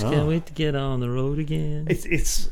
[0.00, 0.10] just know.
[0.18, 1.86] can't wait to get on the road again.
[1.90, 2.50] It's it's.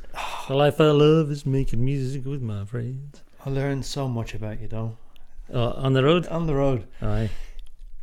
[0.48, 3.22] the life I love is making music with my friends.
[3.44, 4.96] I learned so much about you, though.
[5.52, 6.86] Uh, on the road, On the road.
[7.00, 7.30] aye.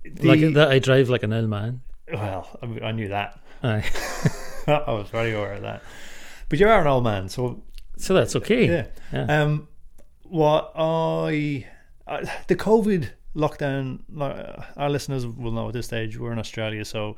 [0.04, 1.82] The- like that, I drive like an old man.
[2.12, 3.40] Well, I, I knew that.
[3.64, 3.84] Aye.
[4.68, 5.82] I was very aware of that.
[6.50, 7.64] But you are an old man, so
[7.98, 8.68] So that's okay.
[8.68, 8.86] yeah.
[9.12, 9.42] Yeah.
[9.44, 9.68] Um,
[10.24, 11.68] what I,
[12.08, 14.00] I the COVID lockdown.
[14.14, 14.36] like,
[14.78, 17.16] Our listeners will know at this stage we're in Australia, so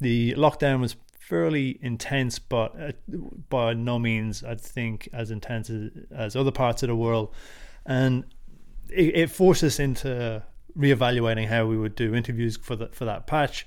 [0.00, 0.96] the lockdown was
[1.28, 2.92] fairly intense, but uh,
[3.48, 7.34] by no means I think as intense as, as other parts of the world,
[7.86, 8.24] and
[8.90, 10.42] it, it forced us into
[10.76, 13.66] reevaluating how we would do interviews for that for that patch,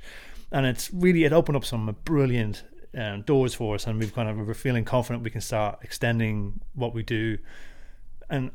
[0.51, 2.63] and it's really it opened up some brilliant
[2.95, 6.59] um, doors for us, and we've kind of we're feeling confident we can start extending
[6.75, 7.37] what we do,
[8.29, 8.51] and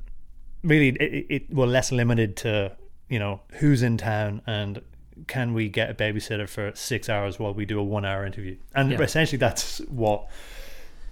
[0.63, 2.77] really it, it we're less limited to
[3.09, 4.81] you know who's in town and
[5.27, 8.57] can we get a babysitter for six hours while we do a one hour interview,
[8.75, 9.01] and Yeah.
[9.01, 10.27] essentially that's what.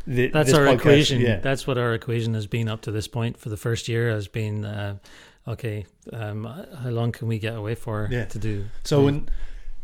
[0.06, 1.20] The, That's this our podcast- equation.
[1.20, 4.10] Yeah, That's what our equation has been up to this point for the first year
[4.10, 4.96] has been uh,
[5.46, 5.84] okay.
[6.12, 6.44] Um,
[6.82, 8.24] how long can we get away for Yeah.
[8.24, 8.64] to do?
[8.82, 9.28] So when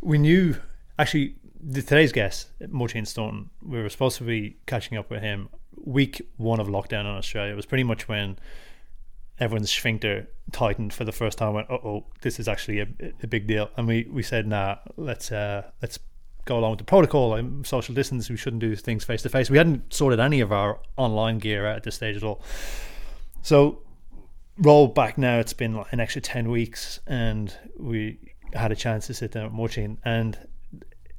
[0.00, 0.56] we knew,
[0.98, 5.50] actually, the, today's guest, Martin Staunton, we were supposed to be catching up with him
[5.84, 7.52] week one of lockdown in Australia.
[7.52, 8.38] It was pretty much when
[9.38, 11.54] everyone's sphincter tightened for the first time.
[11.54, 12.86] Went, oh, this is actually a,
[13.22, 13.70] a big deal.
[13.76, 15.98] And we, we said, nah, let's uh, let's
[16.44, 17.34] go along with the protocol.
[17.34, 18.30] I'm social distance.
[18.30, 19.50] We shouldn't do things face to face.
[19.50, 22.42] We hadn't sorted any of our online gear at this stage at all.
[23.42, 23.82] So
[24.58, 25.38] roll back now.
[25.38, 28.18] It's been like an extra ten weeks, and we
[28.54, 29.98] had a chance to sit down Martin.
[30.04, 30.38] And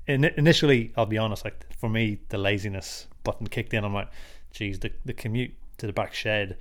[0.08, 3.84] in, initially, I'll be honest, like for me, the laziness button kicked in.
[3.84, 4.10] I'm like,
[4.52, 6.58] geez, the the commute to the back shed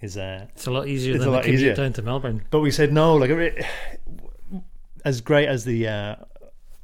[0.00, 1.74] is uh, It's a lot easier It's a than the lot easier.
[1.74, 2.42] down to Melbourne.
[2.50, 3.14] but we said no.
[3.16, 3.64] Like it-
[5.04, 6.16] as great as the uh,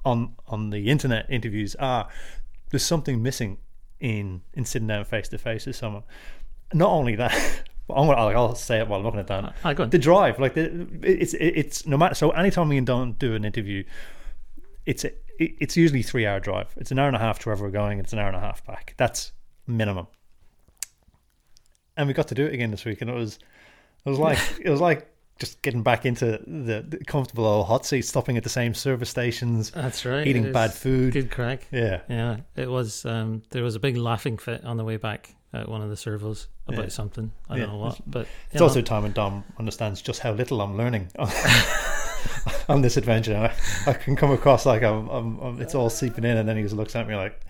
[0.04, 2.08] on on the internet interviews are,
[2.70, 3.58] there's something missing
[4.00, 6.02] in in sitting down face to face with someone.
[6.72, 7.32] Not only that,
[7.88, 9.54] but I'm gonna, I'll say it while I'm looking at that.
[9.64, 9.90] Ah, go on.
[9.90, 12.14] The drive, like the, it's it's no matter.
[12.14, 13.84] So anytime we don't do an interview,
[14.86, 16.72] it's a, it's usually three hour drive.
[16.76, 17.98] It's an hour and a half to wherever we're going.
[17.98, 18.94] It's an hour and a half back.
[18.96, 19.32] That's
[19.66, 20.06] minimum.
[21.96, 23.38] And we got to do it again this week, and it was
[24.04, 25.08] it was like it was like
[25.38, 29.10] just getting back into the, the comfortable old hot seat, stopping at the same service
[29.10, 30.26] stations, That's right.
[30.26, 31.12] eating bad food.
[31.12, 31.66] Good crack.
[31.72, 33.04] Yeah, Yeah, it was.
[33.04, 35.96] Um, there was a big laughing fit on the way back at one of the
[35.96, 36.88] servos about Yeah.
[36.90, 37.32] something.
[37.48, 37.64] I Yeah.
[37.64, 40.76] don't know what, but it's know, also time when Dom understands just how little I'm
[40.76, 41.10] learning
[42.68, 43.36] on this adventure.
[43.86, 46.56] I, I can come across like I'm, I'm, I'm, it's all seeping in, and then
[46.56, 47.40] he just looks at me like,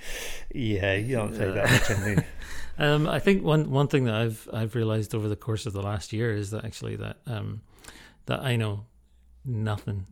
[0.54, 2.22] "Yeah, you don't take that much in me."
[2.78, 5.82] Um, I think one one thing that I've I've realized over the course of the
[5.82, 7.62] last year is that actually that um,
[8.26, 8.86] that I know
[9.44, 10.06] nothing.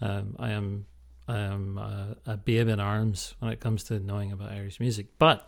[0.00, 0.86] Um, I am
[1.28, 5.06] I am a, a babe in arms when it comes to knowing about Irish music.
[5.18, 5.46] But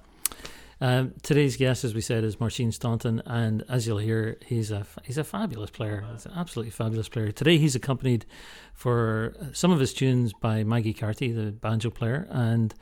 [0.80, 4.84] um, today's guest, as we said, is Martin Staunton, and as you'll hear, he's a
[5.04, 6.04] he's a fabulous player.
[6.12, 7.30] He's an absolutely fabulous player.
[7.30, 8.26] Today, he's accompanied
[8.74, 12.74] for some of his tunes by Maggie Carty, the banjo player, and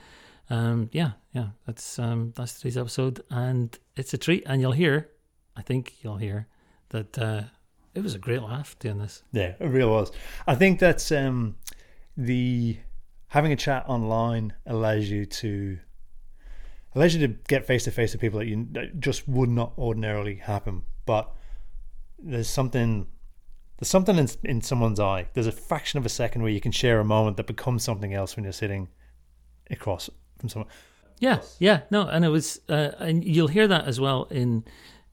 [0.50, 4.42] um, yeah, yeah, that's um, that's today's episode, and it's a treat.
[4.46, 5.08] And you'll hear,
[5.56, 6.48] I think you'll hear
[6.88, 7.42] that uh,
[7.94, 9.22] it was a great laugh doing this.
[9.32, 10.10] Yeah, it really was.
[10.46, 11.56] I think that's um,
[12.16, 12.78] the
[13.28, 15.78] having a chat online allows you to
[16.96, 19.72] allows you to get face to face with people that you that just would not
[19.78, 20.82] ordinarily happen.
[21.06, 21.32] But
[22.18, 23.06] there's something
[23.78, 25.28] there's something in, in someone's eye.
[25.32, 28.12] There's a fraction of a second where you can share a moment that becomes something
[28.12, 28.88] else when you're sitting
[29.70, 30.68] across from someone.
[31.18, 34.64] Yeah, yeah, no, and it was, uh, and you'll hear that as well in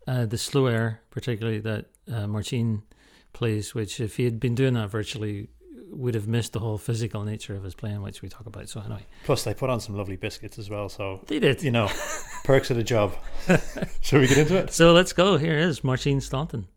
[0.08, 2.84] uh, the slow air, particularly that uh, Martin
[3.34, 3.76] plays.
[3.76, 5.50] Which, if he had been doing that virtually,
[5.90, 8.70] would have missed the whole physical nature of his playing, which we talk about.
[8.70, 10.88] So anyway, Plus, they put on some lovely biscuits as well.
[10.88, 11.62] So they did.
[11.62, 11.90] you know,
[12.46, 13.14] perks of the job.
[14.02, 14.72] Shall we get into it?
[14.72, 15.38] So let's go.
[15.38, 16.68] Here is Martin Staunton.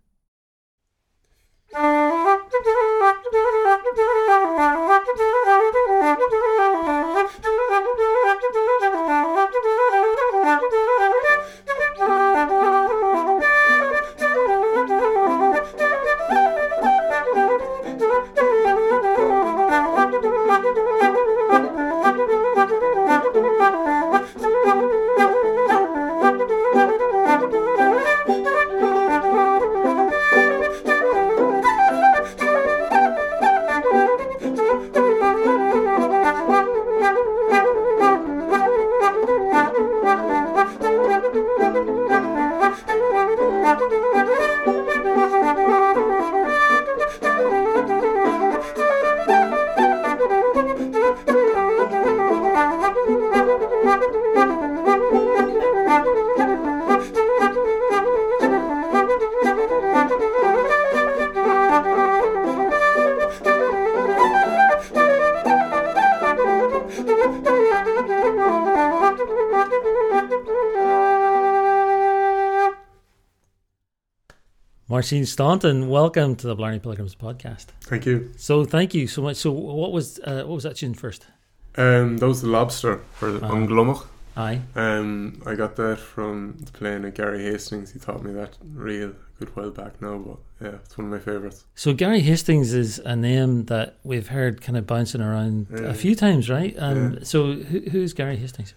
[75.10, 77.66] Martin Staunton, welcome to the Blarney Pilgrims podcast.
[77.80, 78.30] Thank you.
[78.36, 79.38] So, thank you so much.
[79.38, 81.26] So, what was uh, what was that tune first?
[81.74, 83.50] Um, that was the lobster for the Ah.
[83.50, 84.06] Unglumach.
[84.36, 87.90] Aye, Um, I got that from playing at Gary Hastings.
[87.90, 91.18] He taught me that real good while back now, but yeah, it's one of my
[91.18, 91.64] favourites.
[91.74, 95.88] So Gary Hastings is a name that we've heard kind of bouncing around Yeah.
[95.88, 96.72] a few times, right?
[96.78, 97.18] Um, Yeah.
[97.24, 98.74] So who, who's Gary Hastings?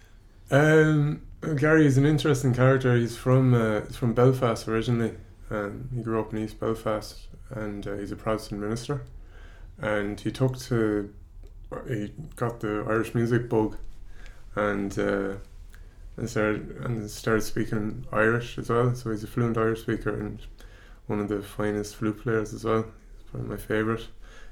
[0.50, 1.22] Um,
[1.56, 2.96] Gary is an interesting character.
[2.96, 5.12] He's from uh, he's from Belfast originally.
[5.50, 9.02] Um, he grew up in East Belfast, and uh, he's a Protestant minister.
[9.80, 11.12] And he took to
[11.88, 13.76] he got the Irish music bug,
[14.54, 15.34] and uh,
[16.16, 18.94] and started and started speaking Irish as well.
[18.94, 20.40] So he's a fluent Irish speaker and
[21.06, 22.84] one of the finest flute players as well.
[22.84, 24.06] He's probably my favourite.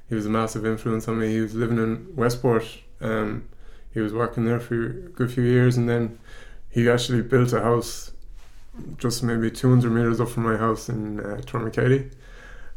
[0.08, 1.32] He was a massive influence on me.
[1.32, 2.66] He was living in Westport.
[3.00, 3.48] Um,
[3.94, 6.18] he was working there for a good few years, and then
[6.70, 8.11] he actually built a house
[8.98, 12.12] just maybe 200 meters up from my house in uh, Tourmakeady.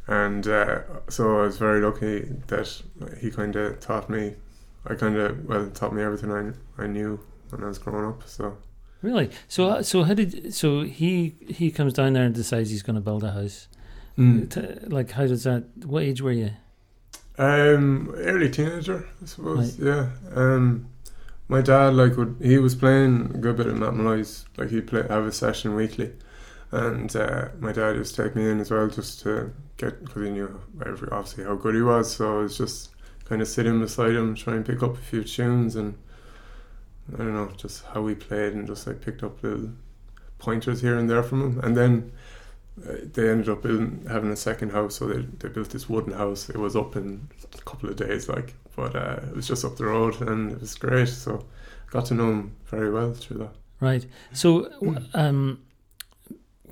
[0.07, 2.81] And uh, so I was very lucky that
[3.19, 4.35] he kind of taught me,
[4.85, 7.19] I kind of, well, taught me everything I, I knew
[7.49, 8.27] when I was growing up.
[8.27, 8.57] So,
[9.05, 9.29] Really?
[9.47, 12.95] So uh, so how did so he he comes down there and decides he's going
[12.95, 13.67] to build a house?
[14.17, 14.49] Mm.
[14.49, 15.63] T- like how does that?
[15.85, 16.51] What age were you?
[17.37, 19.77] Um, early teenager, I suppose.
[19.77, 20.09] Yeah.
[20.33, 20.87] Um,
[21.47, 24.45] my dad like would he was playing a good bit of Matt Molloy's.
[24.57, 26.11] Like he'd play have a session weekly,
[26.71, 30.23] and uh, my dad used to take me in as well just to get because
[30.23, 32.15] he knew every, obviously how good he was.
[32.15, 32.91] So I was just
[33.25, 35.97] kind of sitting beside him, try and pick up a few tunes, and
[37.13, 39.69] I don't know just how he played, and just like picked up little
[40.39, 42.11] pointers here and there from him, and then.
[42.83, 46.13] Uh, they ended up building, having a second house, so they, they built this wooden
[46.13, 46.49] house.
[46.49, 49.77] It was up in a couple of days, like, but uh, it was just up
[49.77, 51.07] the road, and it was great.
[51.07, 51.45] So,
[51.91, 53.55] got to know him very well through that.
[53.79, 54.05] Right.
[54.33, 54.69] So,
[55.13, 55.61] um,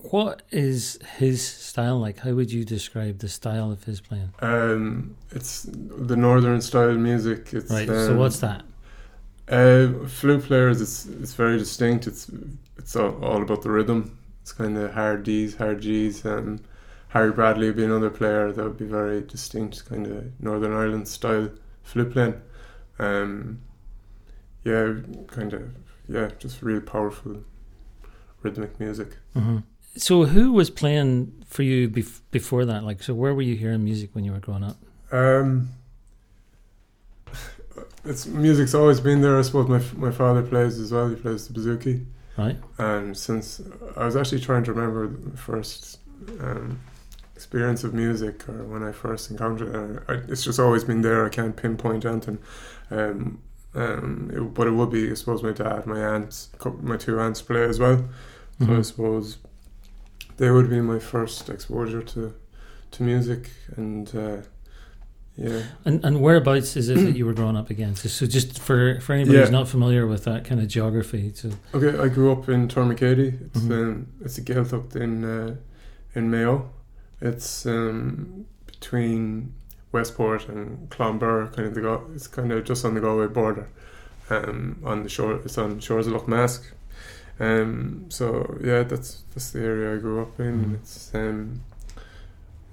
[0.04, 2.20] what is his style like?
[2.20, 4.34] How would you describe the style of his playing?
[4.40, 7.54] Um, it's the northern style music.
[7.54, 7.90] It's Right.
[7.90, 8.64] Um, so what's that?
[9.48, 12.08] Uh, flute players, it's it's very distinct.
[12.08, 12.30] It's
[12.78, 14.18] it's all, all about the rhythm.
[14.44, 16.26] It's kind of hard D's, hard G's.
[16.26, 16.60] Um,
[17.08, 21.08] Harry Bradley would be another player that would be very distinct, kind of Northern Ireland
[21.08, 21.50] style
[21.82, 22.42] flute playing.
[23.00, 23.62] Um,
[24.66, 24.96] yeah,
[25.28, 25.74] kind of
[26.10, 27.44] yeah, just real powerful
[28.42, 29.16] rhythmic music.
[29.34, 29.60] hmm
[29.96, 32.84] So who was playing for you bef- before that?
[32.84, 34.78] Like, so where were you hearing music when you were growing up?
[35.12, 35.70] Um,
[38.04, 39.40] it's music's always been there.
[39.40, 41.08] I suppose my my father plays as well.
[41.08, 42.06] He plays the bouzouki.
[42.38, 42.58] Right.
[42.78, 43.62] And since
[43.96, 46.00] I was actually trying to remember the first
[46.40, 46.80] um,
[47.36, 51.26] experience of music or when I first encountered it, I, it's just always been there.
[51.26, 52.40] I can't pinpoint anything.
[52.90, 53.40] Um,
[53.76, 56.50] um, it, but it would be, I suppose, my dad, my aunts,
[56.82, 58.06] my two aunts play as well.
[58.60, 58.86] So I Mhm.
[58.86, 59.38] suppose
[60.38, 62.34] they would be my first exposure to
[62.92, 64.38] to music and uh,
[65.36, 65.64] yeah.
[65.86, 67.96] And and whereabouts is it that you were growing up again?
[67.96, 69.42] So, so just for for anybody Yeah.
[69.44, 73.40] who's not familiar with that kind of geography, so Okay, I grew up in Tourmakeady.
[73.48, 73.72] It's Mhm.
[73.72, 75.56] um, it's a Gaeltacht in uh,
[76.16, 76.70] in Mayo.
[77.22, 79.54] It's um, between
[79.92, 83.68] Westport and Clonbur, kind of the Go- it's kind of just on the Galway border.
[84.30, 86.64] Um, on the shore, it's on the shores of Lough Mask.
[87.40, 90.66] Um, so yeah, that's that's the area I grew up in.
[90.66, 90.74] Mhm.
[90.76, 91.62] It's um,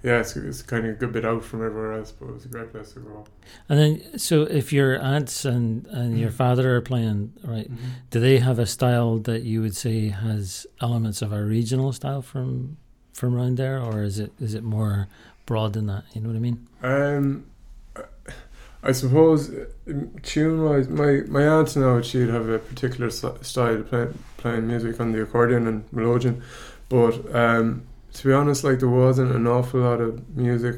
[0.02, 2.48] yeah, it's, it's kind of a good bit out from everywhere else, but it's a
[2.48, 3.28] great place to grow up.
[3.68, 6.34] and then so if your aunts and and your Mhm.
[6.34, 7.70] father are playing, right?
[8.10, 12.22] Do they have a style that you would say has elements of a regional style
[12.22, 12.76] from
[13.12, 15.08] from around there, or is it is it more
[15.46, 16.04] broad than that?
[16.14, 16.66] You know what I mean?
[16.82, 17.44] Um,
[18.82, 19.50] I suppose
[20.22, 24.06] tune wise, my my aunt now she'd have a particular style of play,
[24.38, 26.40] playing music on the accordion and melodeon,
[26.88, 30.76] but um, to be honest, like there wasn't an awful lot of music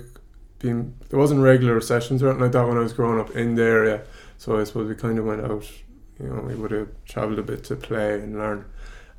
[0.59, 3.55] being there wasn't regular sessions or anything like that when I was growing up in
[3.57, 4.03] the area.
[4.39, 5.71] So I suppose we kind of went out.
[6.21, 8.65] You know, we would have travelled a bit to play and learn.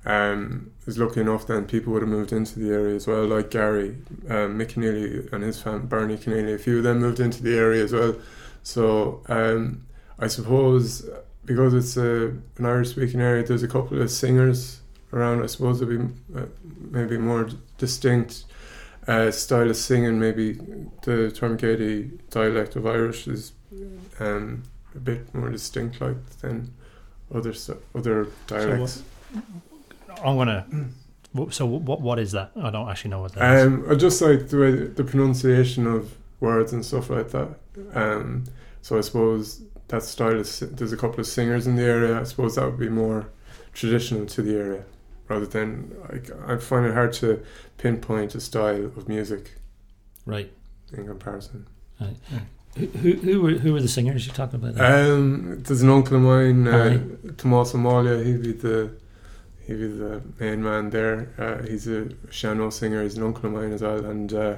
[0.06, 3.26] Um, I was lucky enough then people would have moved into the area as well,
[3.26, 3.96] like Gary,
[4.30, 7.58] um, Mick Keneally and his fam, Bernie Keneally, a few of them moved into the
[7.58, 8.16] area as well.
[8.64, 9.86] So um,
[10.20, 11.10] I suppose
[11.46, 15.44] because it's a, an Irish speaking area, there's a couple of singers around.
[15.44, 16.46] I suppose there'd be uh,
[16.92, 17.50] maybe more
[17.88, 18.46] distinct
[19.08, 20.20] uh, style of singing.
[20.20, 20.54] Maybe
[21.08, 21.94] the Tourmakeady
[22.30, 23.54] dialect of Irish is
[24.20, 24.64] um,
[24.96, 26.74] a bit more distinct, like than
[27.34, 27.54] other
[27.96, 29.04] other dialects.
[30.24, 30.66] I'm gonna.
[31.50, 32.52] So what what is that?
[32.56, 33.66] I don't actually know what that is.
[33.66, 37.50] Um, I just like the way the pronunciation of words and stuff like that.
[37.94, 38.46] Um,
[38.82, 42.20] so I suppose that style is there's a couple of singers in the area.
[42.22, 43.30] I suppose that would be more
[43.74, 44.84] traditional to the area.
[45.30, 45.96] Rather than
[46.48, 47.42] I, I find it hard to
[47.78, 49.54] pinpoint a style of music
[50.26, 50.52] Right.
[50.92, 51.68] in comparison.
[52.76, 54.76] Who who who were, who were the singers you're talking about?
[54.76, 55.14] there?
[55.14, 57.32] Um, there's an uncle of mine, uh, Aye.
[57.38, 58.24] Tomas Amalia.
[58.24, 58.90] He'd be the
[59.62, 61.30] he'd be the main man there.
[61.38, 63.04] Uh, he's a sean-nós singer.
[63.04, 64.56] He's an uncle of mine as well, and uh,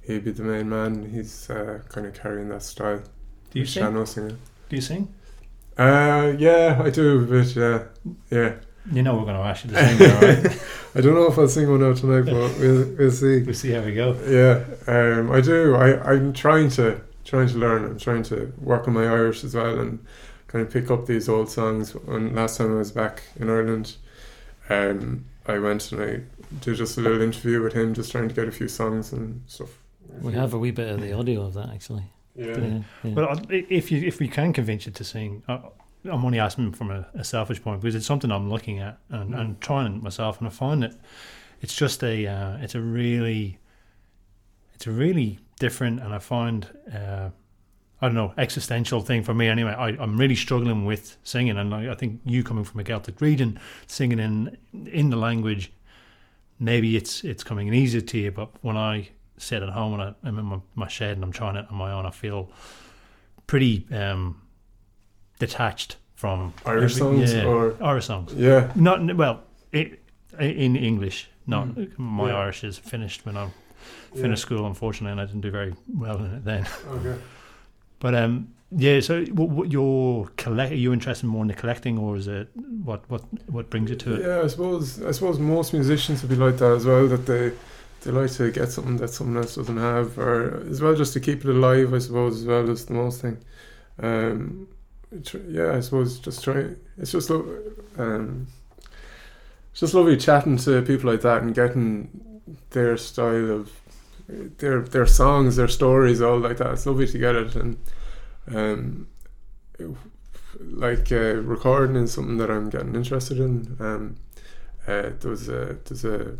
[0.00, 1.04] he'd be the main man.
[1.10, 3.02] He's uh, kind of carrying that style.
[3.50, 3.82] Do you sing?
[3.84, 4.36] sean-nós singer?
[4.70, 5.12] Do you sing?
[5.76, 7.84] Uh, yeah, I do, but uh,
[8.30, 8.54] yeah,
[8.92, 10.62] You know we're going to ask you to sing, all right?
[10.94, 13.42] I don't know if I'll sing one out tonight, but we'll we'll see.
[13.42, 14.14] we'll see how we go.
[14.26, 15.74] Yeah, um, I do.
[15.76, 17.84] I I'm trying to trying to learn.
[17.84, 20.04] I'm trying to work on my Irish as well and
[20.48, 21.94] kind of pick up these old songs.
[22.08, 23.96] And last time I was back in Ireland,
[24.68, 26.20] um, I went and I
[26.60, 29.42] did just a little interview with him, just trying to get a few songs and
[29.46, 29.78] stuff.
[30.20, 32.10] we have a wee bit of the audio of that actually.
[32.34, 32.58] Yeah.
[32.58, 33.14] Yeah, yeah.
[33.14, 35.60] But if you if we can convince you to sing, I,
[36.04, 39.34] I'm only asking from a, a selfish point because it's something I'm looking at and,
[39.34, 40.94] and trying it myself, and I find that
[41.60, 43.58] it's just a uh, it's a really
[44.74, 47.30] it's a really different, and I find uh,
[48.00, 49.72] I don't know existential thing for me anyway.
[49.72, 53.20] I, I'm really struggling with singing, and I, I think you coming from a Celtic
[53.20, 55.72] region, singing in in the language,
[56.58, 60.14] maybe it's it's coming easier to you, but when I sit at home and I,
[60.22, 62.50] I'm in my, my shed and I'm trying it on my own, I feel
[63.46, 64.40] pretty um,
[65.40, 68.32] detached from Irish every- songs yeah, or Irish songs.
[68.34, 69.40] yeah, Not well
[69.72, 69.98] it,
[70.38, 71.28] in English.
[71.46, 71.66] Not
[71.98, 72.36] my Yeah.
[72.42, 73.44] Irish is finished when I
[74.14, 74.22] yeah.
[74.22, 76.66] finished school, unfortunately, and I didn't do very well in it then.
[76.96, 77.16] Okay.
[77.98, 79.00] But um, yeah.
[79.00, 80.72] So, what, what your collect?
[80.72, 82.48] Are you interested more in the collecting, or is it
[82.84, 84.20] what what what brings you to it?
[84.26, 87.08] Yeah, I suppose I suppose most musicians would be like that as well.
[87.08, 87.52] That they
[88.02, 91.20] they like to get something that someone else doesn't have, or as well just to
[91.20, 91.92] keep it alive.
[91.92, 93.38] I suppose as well is the most thing.
[94.02, 94.68] Um,
[95.48, 96.74] yeah, I suppose just try.
[96.98, 98.46] It's just um,
[99.70, 102.40] it's just lovely chatting to people like that and getting
[102.70, 103.72] their style of
[104.28, 106.72] their their songs, their stories, all like that.
[106.72, 107.76] It's lovely to get it and
[108.52, 109.08] um,
[110.60, 113.76] like uh, recording is something that I'm getting interested in.
[113.80, 114.16] Um,
[114.86, 116.38] uh, there's a there's a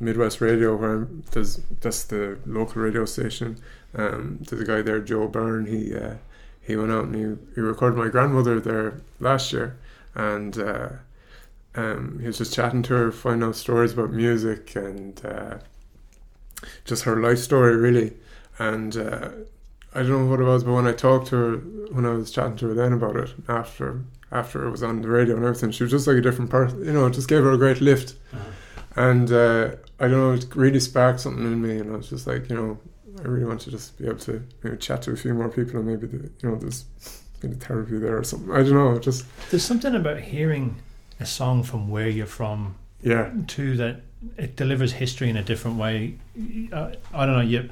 [0.00, 3.58] Midwest Radio where I'm, there's that's the local radio station.
[3.94, 5.66] Um, there's a guy there, Joe Byrne.
[5.66, 6.14] He uh,
[6.62, 9.76] he went out and he, he recorded my grandmother there last year,
[10.14, 10.88] and uh,
[11.74, 15.58] um, he was just chatting to her, finding out stories about music and uh,
[16.84, 18.14] just her life story really.
[18.58, 19.30] And uh,
[19.94, 21.56] I don't know what it was, but when I talked to her,
[21.92, 25.08] when I was chatting to her then about it after after it was on the
[25.08, 26.84] radio and everything, she was just like a different person.
[26.84, 28.14] You know, it just gave her a great lift.
[28.96, 32.26] And uh, I don't know, it really sparked something in me, and I was just
[32.26, 32.78] like, you know,
[33.24, 35.48] I really want to just be able to you know, chat to a few more
[35.48, 36.84] people, and maybe the, you know, there's
[37.42, 38.50] maybe therapy there or something.
[38.52, 40.76] I don't know, just There's something about hearing
[41.20, 44.02] a song from where you're from yeah, too that
[44.36, 46.14] it delivers history in a different way.
[46.72, 47.40] I, I don't know.
[47.40, 47.68] You,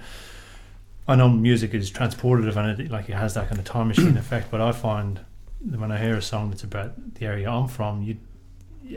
[1.06, 4.16] I know music is transportative and it like it has that kind of time machine
[4.24, 4.50] effect.
[4.50, 5.20] But I find
[5.66, 8.16] that when I hear a song that's about the area I'm from, you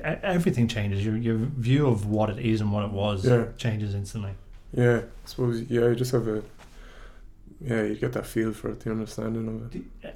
[0.04, 1.06] everything changes.
[1.06, 3.46] Your your view of what it is and what it was Yeah.
[3.58, 4.32] changes instantly.
[4.74, 4.98] Yeah.
[4.98, 6.44] I suppose yeah, you just have a
[7.62, 10.16] yeah, you get that feel for it, the understanding of it.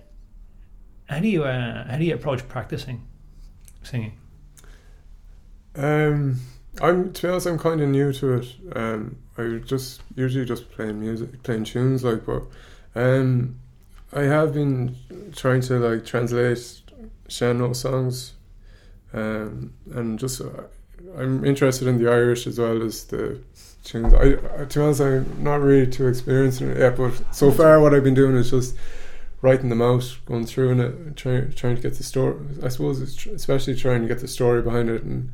[1.07, 3.07] How do you uh, how do you approach practicing
[3.83, 4.17] singing?
[5.75, 6.41] Um,
[6.81, 8.55] I'm to be honest, I'm kind of new to it.
[8.75, 12.43] Um, I just usually just playing music, playing tunes, like, but
[12.95, 13.59] um,
[14.11, 14.95] I have been
[15.33, 16.81] trying to like translate
[17.29, 18.33] sean-nós songs,
[19.13, 20.63] um, and just uh,
[21.17, 23.39] I'm interested in the Irish as well as the
[23.87, 24.13] tunes.
[24.13, 27.51] I, I to be honest, I'm not really too experienced in it yet, but so
[27.51, 28.75] far what I've been doing is just
[29.41, 32.35] writing them out, going through and it, trying trying to get the story.
[32.63, 35.31] I suppose it's tr- especially trying to get the story behind it and.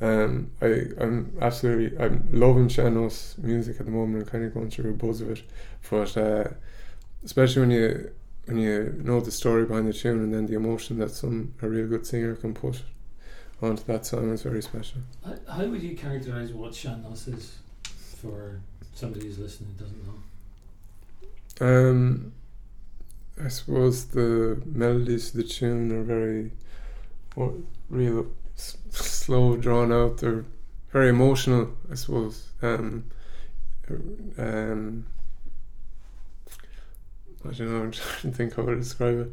[0.00, 4.24] Um, I, I'm absolutely I'm loving sean-nós music at the moment.
[4.24, 5.42] I'm kind of going through a buzz of it,
[5.88, 6.48] but uh,
[7.24, 8.10] especially when you
[8.46, 11.68] when you know the story behind the tune and then the emotion that some a
[11.68, 12.82] real good singer can put
[13.62, 15.00] onto that song is very special.
[15.24, 17.58] How, how would you characterize what sean-nós is
[18.24, 18.60] for
[18.94, 20.06] somebody who's listening who doesn't
[21.60, 21.90] know?
[21.90, 22.32] Um,
[23.42, 26.52] I suppose the melodies the tune are very,
[27.34, 27.52] what,
[27.90, 28.26] real
[28.56, 30.18] s- slow, drawn out.
[30.18, 30.44] They're
[30.92, 31.70] very emotional.
[31.90, 32.48] I suppose.
[32.62, 33.04] Um,
[34.38, 35.06] um,
[37.46, 37.82] I don't know.
[37.82, 39.32] I'm trying to think how to describe it.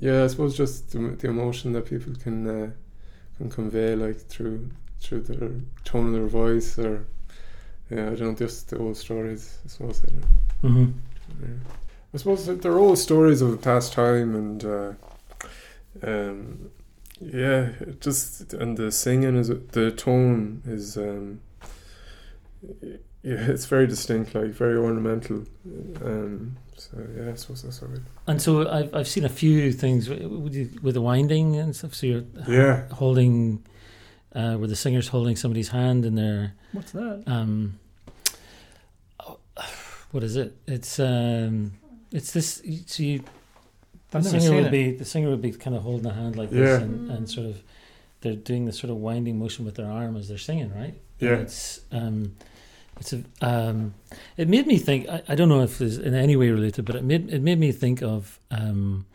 [0.00, 2.70] Yeah, I suppose just the, the emotion that people can uh,
[3.36, 5.50] can convey, like through through their
[5.84, 7.04] tone of their voice, or
[7.90, 9.58] yeah, I don't know, just the old stories.
[9.64, 10.66] I suppose I.
[10.66, 10.90] Mm-hmm.
[11.42, 11.48] Yeah.
[12.14, 14.92] I suppose they're all stories of a past time, and uh,
[16.02, 16.70] um,
[17.20, 21.40] Yeah, just and the singing is the tone is um,
[23.22, 25.44] yeah, it's very distinct, like very ornamental.
[26.04, 28.00] Um, so yeah, I suppose that's all right.
[28.26, 31.94] And so I've I've seen a few things with, with the winding and stuff.
[31.94, 33.64] So you're Yeah, holding,
[34.34, 37.22] uh, where the singer's holding somebody's hand and they're What's that?
[37.26, 37.78] um,
[39.26, 39.38] oh,
[40.12, 40.56] what is it?
[40.66, 41.72] It's um,
[42.12, 42.62] it's this.
[42.86, 43.22] So you,
[44.10, 44.70] the I've singer seen would it.
[44.72, 46.60] be the singer would be kind of holding a hand like Yeah.
[46.60, 47.62] this and, and sort of
[48.20, 50.94] they're doing this sort of winding motion with their arm as they're singing, right?
[51.20, 52.34] yeah, It's um,
[53.00, 53.94] it's a um,
[54.36, 55.08] it made me think.
[55.08, 57.58] I, I don't know if it's in any way related, but it made it made
[57.58, 59.06] me think of um,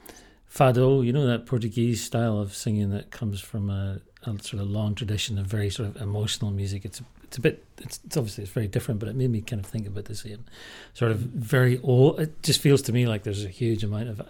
[0.53, 1.05] fado.
[1.05, 4.95] You know that Portuguese style of singing that comes from a, a sort of long
[4.95, 6.85] tradition of very sort of emotional music.
[6.85, 7.65] It's it's a bit.
[7.79, 10.15] It's, it's obviously it's very different, but it made me kind of think about the
[10.15, 10.45] same
[10.93, 12.19] sort of very old.
[12.19, 14.25] It just feels to me like there's a huge amount of uh,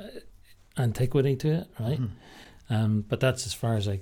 [0.78, 2.00] antiquity to it, right?
[2.02, 2.10] Mhm.
[2.70, 4.00] Um, but that's as far as I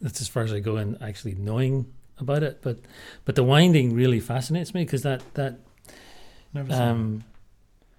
[0.00, 1.86] that's as far as I go in actually knowing
[2.18, 2.58] about it.
[2.62, 2.78] But
[3.24, 5.58] but the winding really fascinates me because that that
[6.54, 6.84] Never seen it.
[6.88, 7.24] um,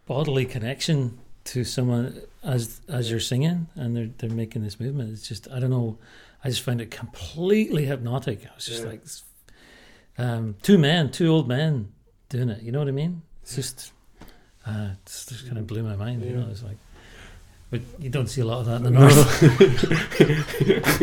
[0.06, 5.12] bodily connection to someone as as you're singing and they're they're making this movement.
[5.14, 5.98] It's just I don't know.
[6.44, 8.46] I just found it completely hypnotic.
[8.46, 8.90] I was just Yeah.
[8.90, 9.02] like
[10.18, 11.92] um, two men, two old men
[12.30, 12.62] doing it.
[12.62, 13.22] You know what I mean?
[13.42, 13.92] It's just
[14.68, 16.24] uh, it's just kind of blew my mind.
[16.24, 16.52] You know, Yeah.
[16.52, 16.78] it's like.
[17.72, 19.42] But you don't see a lot of that in the north.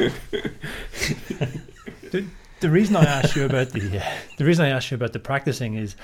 [2.61, 4.05] the reason I asked you about the uh,
[4.37, 5.97] the reason I asked you about the practicing is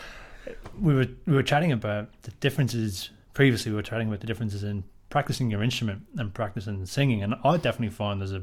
[0.80, 3.70] we were we were chatting about the differences previously.
[3.72, 7.56] We were chatting about the differences in practicing your instrument and practicing singing, and I
[7.56, 8.42] definitely find there's a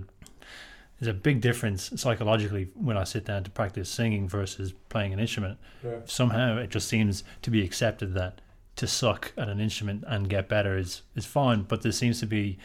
[0.99, 5.19] there's a big difference psychologically when I sit down to practice singing versus playing an
[5.19, 5.57] instrument.
[5.83, 8.39] yeah, Somehow it just seems to be accepted that
[8.77, 12.25] to suck at an instrument and get better is is fine, but there seems to
[12.25, 12.57] be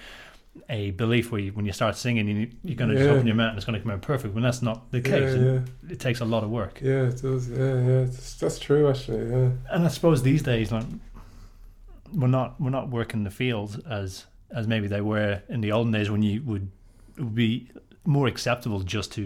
[0.68, 3.36] a belief where you, when you start singing, you, you're going to just open your
[3.36, 4.34] mouth and it's going to come out perfect.
[4.34, 5.60] When that's not the case, yeah,
[5.92, 6.80] it takes a lot of work.
[6.82, 7.04] yeah.
[7.08, 7.48] It does.
[7.48, 8.00] Yeah, yeah.
[8.04, 8.88] That's, that's true.
[8.88, 10.86] Actually, yeah, And I suppose these days, like
[12.12, 15.92] we're not we're not working the field as as maybe they were in the olden
[15.92, 16.70] days when you would
[17.18, 17.70] would be
[18.08, 19.24] more acceptable just to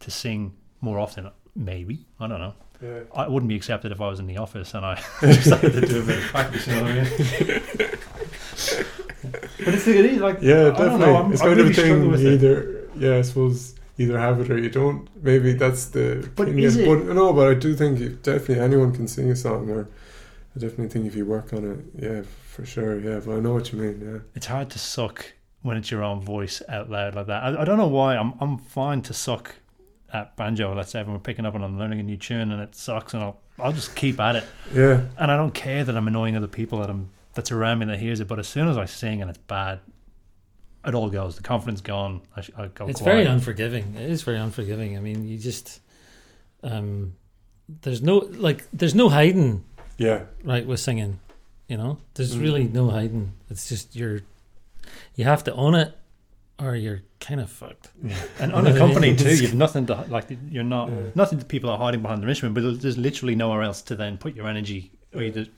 [0.00, 1.30] to sing more often.
[1.54, 2.54] Maybe I don't know.
[2.82, 3.00] yeah.
[3.14, 6.02] I wouldn't be accepted if I was in the office and I decided to do
[6.02, 6.66] a bit of practice.
[6.66, 7.02] You know what I mean?
[9.64, 10.98] but it's, it is like Yeah, I don't definitely.
[11.06, 12.10] know, I'm- it's I kind really of a struggle thing.
[12.10, 12.90] with it.
[12.98, 15.08] yeah, I suppose either have it or you don't.
[15.22, 16.58] Maybe that's the But thing.
[16.58, 19.36] is is, it- But no, but I do think you, definitely anyone can sing a
[19.36, 19.88] song, or
[20.56, 23.20] I definitely think if you work on it, yeah, for sure, yeah.
[23.24, 23.96] But I know what you mean.
[24.06, 27.42] Yeah, it's hard to suck when it's your own voice out loud like that.
[27.42, 28.16] I, I don't know why.
[28.16, 29.54] I'm I'm fine to suck
[30.12, 30.74] at banjo.
[30.74, 33.14] Let's say when we're picking up and I'm learning a new tune and it sucks,
[33.14, 34.44] and I'll I'll just keep at it.
[34.74, 37.86] yeah, And I don't care that I'm annoying other people that I'm that's around me
[37.86, 38.28] that hears it.
[38.28, 39.80] But as soon as I sing and it's bad,
[40.86, 41.36] it all goes.
[41.36, 42.22] The confidence gone.
[42.36, 42.86] I, I go.
[42.88, 43.14] It's quiet.
[43.14, 43.94] very unforgiving.
[43.94, 44.96] It is very unforgiving.
[44.96, 45.80] I mean, you just
[46.62, 47.14] um,
[47.82, 49.64] there's no like there's no hiding
[49.98, 51.20] yeah, right with singing.
[51.68, 52.40] You know, there's Mm.
[52.42, 53.32] really no hiding.
[53.48, 54.20] It's just you're
[55.14, 55.96] you have to own it,
[56.58, 57.88] or you're kind of fucked.
[58.02, 58.16] Yeah.
[58.40, 59.34] And unaccompanied too.
[59.36, 60.26] You've nothing to like.
[60.50, 60.96] You're not Yeah.
[61.14, 64.18] nothing that people are hiding behind their instrument, but there's literally nowhere else to then
[64.18, 64.90] put your energy.
[65.14, 65.50] Or you just,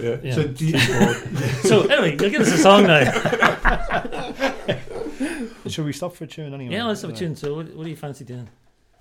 [0.00, 0.16] yeah.
[0.22, 0.34] Yeah.
[0.34, 0.78] So do you,
[1.62, 3.04] so anyway, you'll give us a song now.
[5.66, 6.72] should we stop for a tune anyway?
[6.72, 7.36] yeah, let's have a tune.
[7.36, 8.48] So, what, what do you fancy doing?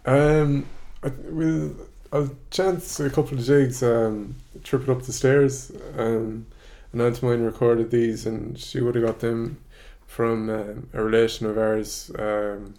[0.05, 0.65] Um,
[1.03, 1.75] I, we'll
[2.51, 3.83] chance a couple of jigs.
[3.83, 5.71] Um, trip it up the stairs.
[5.97, 6.45] Um,
[6.97, 9.63] an aunt of mine recorded these, and she would have got them
[10.07, 12.09] from um, a relation of ours.
[12.17, 12.73] Um,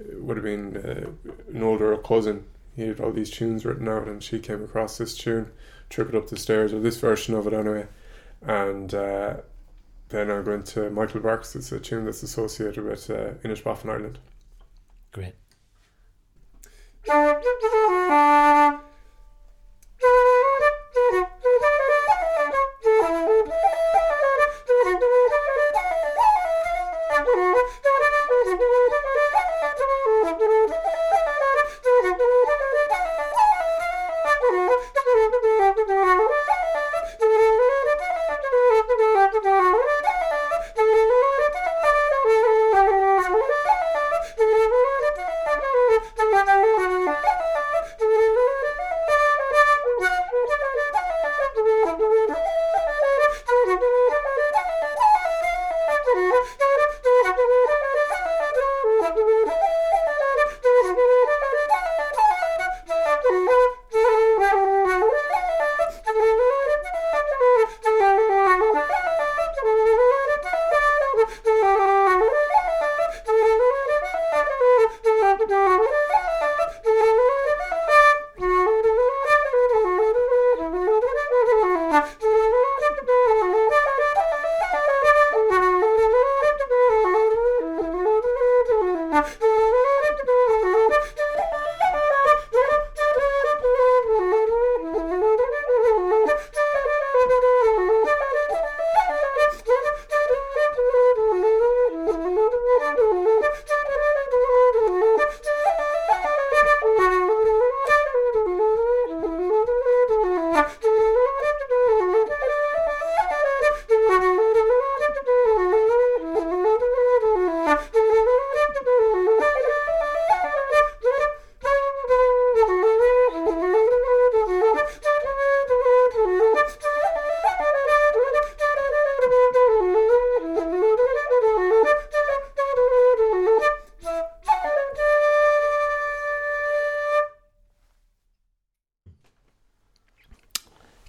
[0.00, 2.44] it would have been uh, an older cousin.
[2.74, 5.52] He had all these tunes written out, and she came across this tune,
[5.88, 7.86] "Trip It Up the Stairs," or this version of it anyway.
[8.40, 9.36] And uh,
[10.08, 11.54] then I'm going to Michael Barks.
[11.54, 14.18] It's a tune that's associated with uh, Inishbofin, Ireland.
[15.12, 15.34] Great.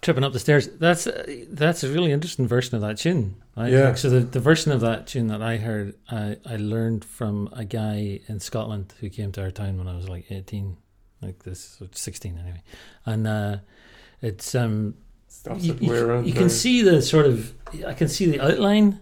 [0.03, 0.67] tripping up the stairs.
[0.67, 3.35] That's uh, that's a really interesting version of that tune.
[3.57, 3.71] Right?
[3.71, 3.87] Yeah.
[3.89, 7.49] Like, so the, the version of that tune that I heard, I, I learned from
[7.53, 10.77] a guy in Scotland who came to our town when I was like eighteen,
[11.21, 12.61] like this, sixteen anyway,
[13.05, 13.57] and uh,
[14.21, 14.95] it's um
[15.59, 16.27] you, around.
[16.27, 17.53] you can see the sort of
[17.85, 18.99] I can see the outline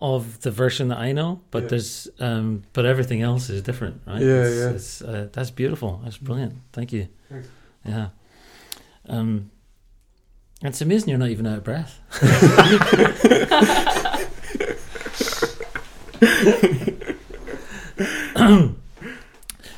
[0.00, 1.68] of the version that I know, but Yeah.
[1.68, 4.20] there's um but everything else is different, right?
[4.22, 4.70] Yeah, it's, yeah.
[4.70, 6.00] It's, uh, that's beautiful.
[6.04, 6.54] That's brilliant.
[6.72, 7.08] Thank you.
[7.30, 7.48] Thanks.
[7.84, 8.08] Yeah.
[9.08, 9.50] Um,
[10.68, 11.98] it's amazing you're not even out of breath.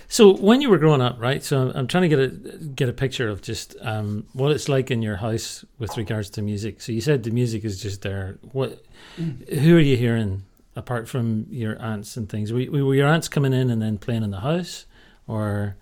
[0.09, 1.43] so when you were growing up, right?
[1.43, 4.69] So I'm, I'm trying to get a get a picture of just um, what it's
[4.69, 6.81] like in your house with regards to music.
[6.81, 8.39] So you said the music is just there.
[8.53, 8.85] What?
[9.17, 10.45] Who are you hearing
[10.77, 12.53] apart from your aunts and things?
[12.53, 14.87] Were, were your aunts coming in and then playing in the house,
[15.27, 15.77] or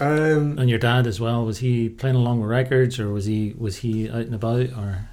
[0.00, 1.44] Um, and your dad as well?
[1.44, 5.08] Was he playing along with records, or was he was he out and about, or?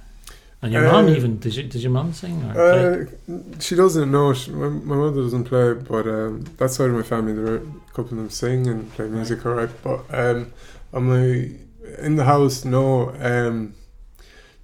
[0.60, 2.40] And your mum Uh, even did you, did your mum sing?
[2.44, 3.08] Or?
[3.28, 4.32] Uh, she doesn't know.
[4.32, 7.56] She, my, my mother doesn't play, but um, that side of my family, there are
[7.56, 9.70] a couple of them sing and play music, alright.
[9.82, 10.52] But um,
[10.92, 11.50] on my
[11.98, 13.10] in the house, no.
[13.18, 13.74] Um,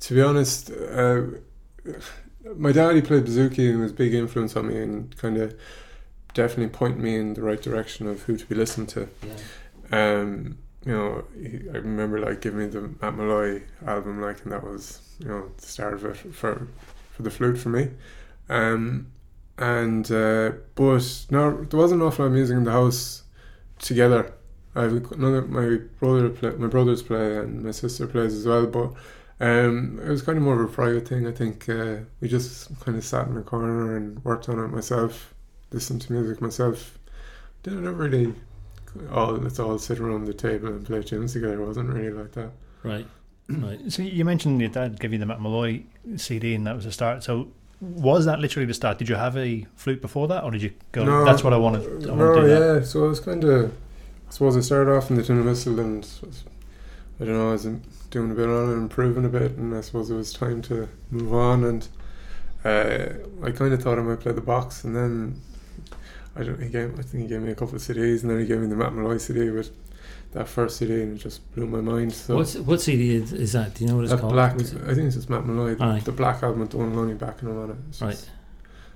[0.00, 1.22] to be honest, uh,
[2.56, 5.58] my daddy played bouzouki and was a big influence on me, and kind of
[6.32, 9.08] definitely point me in the right direction of who to be listening to.
[9.90, 14.52] Um, you know, he, I remember like giving me the Matt Molloy album, like, and
[14.52, 16.68] that was you know the start of it for
[17.12, 17.90] for the flute for me.
[18.48, 19.08] Um,
[19.58, 23.24] and uh, but no, there wasn't an awful lot of music in the house
[23.78, 24.32] together.
[24.74, 28.66] I have another my brother play, my brothers play and my sister plays as well,
[28.66, 28.92] but
[29.40, 31.26] um, it was kind of more of a private thing.
[31.26, 34.68] I think uh, we just kind of sat in a corner and worked on it
[34.68, 35.34] myself,
[35.72, 36.98] listened to music myself.
[37.62, 38.34] Didn't really
[39.12, 41.60] all let's all sit around the table and play tunes together.
[41.60, 42.50] It wasn't really like that.
[42.82, 43.06] right,
[43.48, 43.80] right.
[43.92, 45.82] So you mentioned your dad gave you the Matt Molloy
[46.16, 47.24] CD, and that was the start.
[47.24, 47.48] So
[47.80, 48.98] was that literally the start?
[48.98, 51.04] Did you have a flute before that, or did you go?
[51.04, 51.24] No.
[51.24, 51.82] That's what I wanted.
[52.06, 52.78] I want no, to do that.
[52.78, 52.84] yeah.
[52.84, 55.78] So I was kind of, I suppose I started off in the tin and whistle,
[55.78, 56.44] and was-
[57.20, 57.64] I don't know, I was
[58.10, 60.88] doing a bit on it, improving a bit, and I suppose it was time to
[61.10, 61.64] move on.
[61.64, 61.88] And
[62.64, 63.08] uh,
[63.44, 65.40] I kind of thought I might play the box, and then
[66.38, 66.62] I don't.
[66.62, 68.60] He gave, I think he gave me a couple of CDs, and then he gave
[68.60, 69.70] me the Matt Molloy CD with
[70.32, 72.12] that first CD, and it just blew my mind.
[72.12, 73.74] So What's what CD is, is that?
[73.74, 74.32] Do you know what it's that called?
[74.34, 75.76] black, it- I think it's just Matt Molloy.
[75.80, 76.00] Aye.
[76.00, 77.76] The black album with Dónal Lunny backing him on it.
[77.88, 78.10] It's Right.
[78.12, 78.30] just,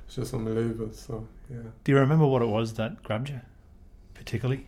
[0.06, 0.90] It's just unbelievable.
[0.92, 1.58] So yeah.
[1.84, 3.40] Do you remember what it was that grabbed you,
[4.14, 4.66] particularly?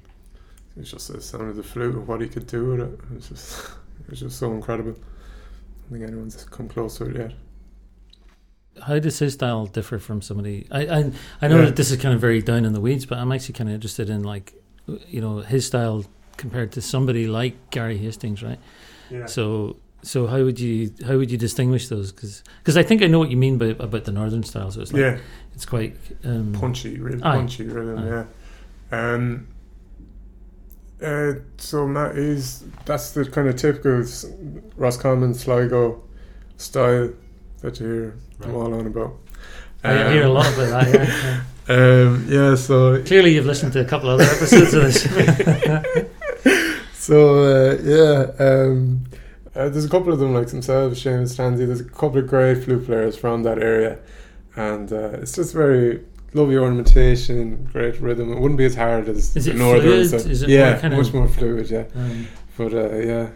[0.77, 3.01] It's just the sound of the flute and what he could do with it.
[3.15, 3.71] It's just,
[4.09, 4.93] it's just so incredible.
[4.93, 7.33] I don't think anyone's come close to it yet.
[8.83, 10.67] How does his style differ from somebody?
[10.71, 11.67] I I, I know Yeah.
[11.67, 13.75] that this is kind of very down in the weeds, but I'm actually kind of
[13.75, 14.55] interested in like,
[15.09, 16.05] you know, his style
[16.37, 18.59] compared to somebody like Gary Hastings, right?
[19.11, 19.27] Yeah.
[19.27, 22.13] So so how would you how would you distinguish those?
[22.13, 24.71] Because I think I know what you mean by about the northern style.
[24.71, 25.19] So it's like yeah,
[25.55, 27.37] it's quite um, punchy, really Aye.
[27.37, 27.99] punchy rhythm.
[27.99, 28.07] Aye.
[28.09, 28.25] Yeah.
[29.15, 29.47] Um.
[31.03, 34.05] Uh, so Matt is that's the kind of typical
[34.77, 36.03] Roscommon Sligo
[36.57, 37.11] style
[37.65, 38.55] that you hear them Right.
[38.55, 39.15] all on about.
[39.83, 40.95] I hear a lot about that.
[40.95, 41.41] Yeah, yeah.
[41.67, 45.07] Um, yeah, so Clearly, you've listened to a couple other episodes of this.
[46.95, 49.05] So uh, yeah, um,
[49.55, 51.67] uh, there's a couple of them like themselves, Seamus Tansey.
[51.67, 53.99] There's a couple of great flute players from that area,
[54.57, 58.33] and uh, it's just very lovely ornamentation, great rhythm.
[58.33, 60.27] It wouldn't be as hard as Is the it northern fluid?
[60.31, 61.71] Is it yeah, more kind of- much more fluid.
[61.71, 63.29] Yeah, Um, but uh, yeah,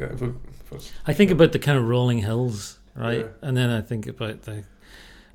[0.00, 0.30] yeah, but,
[0.70, 3.20] but I think about the kind of rolling hills, right?
[3.20, 3.26] Yeah.
[3.48, 4.64] And then I think about the,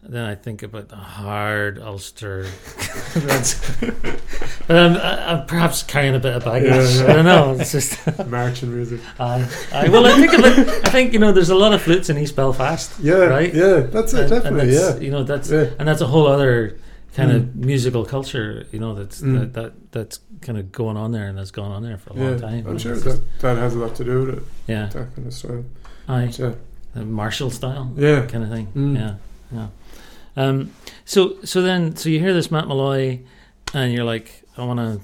[0.01, 2.43] then I think about the hard Ulster.
[3.15, 3.75] That's,
[4.67, 6.69] but I'm, I- I'm perhaps carrying a bit of baggage.
[6.95, 7.11] Yeah, yeah.
[7.11, 7.55] I don't know.
[7.59, 8.99] It's just, marching music.
[9.19, 12.09] I, I, well, I think about, I think you know, there's a lot of flutes
[12.09, 13.53] in East Belfast, Yeah, Right?
[13.53, 14.23] Yeah, that's it.
[14.23, 14.71] and, and definitely.
[14.75, 15.69] that's, yeah, you know, that's yeah.
[15.79, 16.77] and that's a whole other
[17.15, 19.39] kind of musical culture, you know, that's Mm.
[19.39, 22.13] that, that that's kind of going on there and that's gone on there for a
[22.15, 22.65] long time.
[22.67, 24.43] I'm sure that just- that has a lot to do with it.
[24.67, 25.63] yeah, That kind of style.
[26.09, 26.51] aye, But, yeah,
[26.93, 27.91] the martial style.
[27.97, 28.25] yeah.
[28.25, 28.67] kind of thing.
[28.75, 28.95] Mm.
[28.95, 29.15] Yeah,
[29.51, 29.67] yeah.
[30.35, 30.71] Um,
[31.05, 33.19] so so then so you hear this Matt Molloy,
[33.73, 35.01] and you're like, I want to,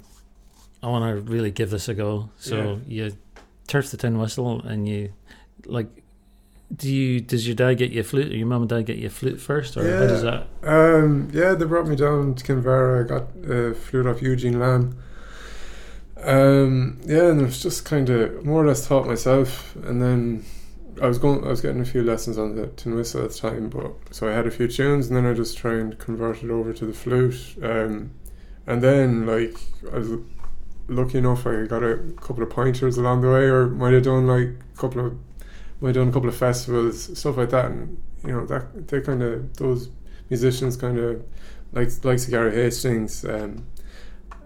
[0.82, 2.30] I want to really give this a go.
[2.38, 3.15] So you
[3.67, 5.13] turf the tin whistle, and you
[5.65, 5.88] like.
[6.75, 8.97] Do you does your dad get you a flute, or your mum and dad get
[8.97, 10.45] you a flute first, or how does that?
[10.62, 13.06] Um, yeah, they brought me down to Kinvara.
[13.06, 14.93] I got a flute off Eugene Lambe.
[16.21, 20.45] Um, yeah, and it was just kind of more or less taught myself, and then
[21.02, 21.44] I was going.
[21.46, 24.28] I was getting a few lessons on the tin whistle at the time, but so
[24.28, 26.86] I had a few tunes, and then I just tried and convert it over to
[26.86, 27.56] the flute.
[27.62, 28.12] Um,
[28.68, 29.56] and then like
[29.94, 30.12] I was
[30.88, 34.28] lucky enough, I got a couple of pointers along the way, or might have done
[34.28, 35.18] like a couple of
[35.82, 39.02] might have done a couple of festivals, stuff like that, and you know that they
[39.02, 39.90] kind of those
[40.30, 41.24] musicians kind of
[41.72, 43.24] like like Gary Hastings.
[43.26, 43.66] Um,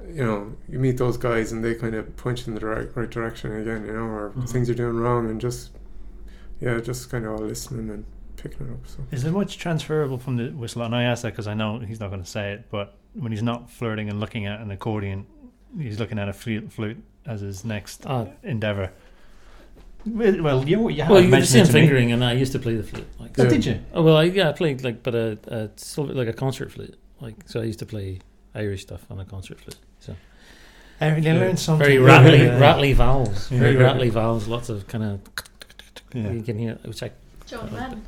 [0.08, 2.90] you know, you meet those guys and they kind of point you in the right,
[2.96, 4.42] right direction again, you know, or Mm-hmm.
[4.42, 4.50] Mhm.
[4.52, 5.72] things you're doing wrong, and just
[6.64, 8.06] yeah, just kind of all listening and
[8.38, 8.88] picking it up.
[8.88, 10.82] So Is there much transferable from the whistle?
[10.84, 13.32] And I ask that because I know he's not going to say it, but when
[13.32, 15.26] he's not flirting and looking at an accordion,
[15.78, 18.28] he's looking at a flute, flute as his next Ah.
[18.44, 18.92] endeavor.
[20.06, 21.72] Well, well, you, you have well, you the same it me.
[21.74, 23.08] fingering, and I used to play the flute.
[23.20, 23.50] Like, Oh, Yeah.
[23.50, 23.80] did you?
[23.94, 26.98] oh, well, I, yeah, I played like, but a, a silver, like a concert flute.
[27.22, 28.20] Like, so I used to play
[28.54, 29.78] Irish stuff on a concert flute.
[30.02, 30.14] So
[31.00, 31.34] I you Yeah.
[31.36, 31.86] learned something.
[31.86, 32.60] very rattly, Yeah.
[32.60, 33.60] rattly vowels, Yeah.
[33.60, 34.48] very rattly vowels.
[34.50, 35.20] Lots of kind of
[36.14, 36.32] Yeah.
[36.32, 37.12] you can hear, which I
[37.46, 38.04] John Lennon.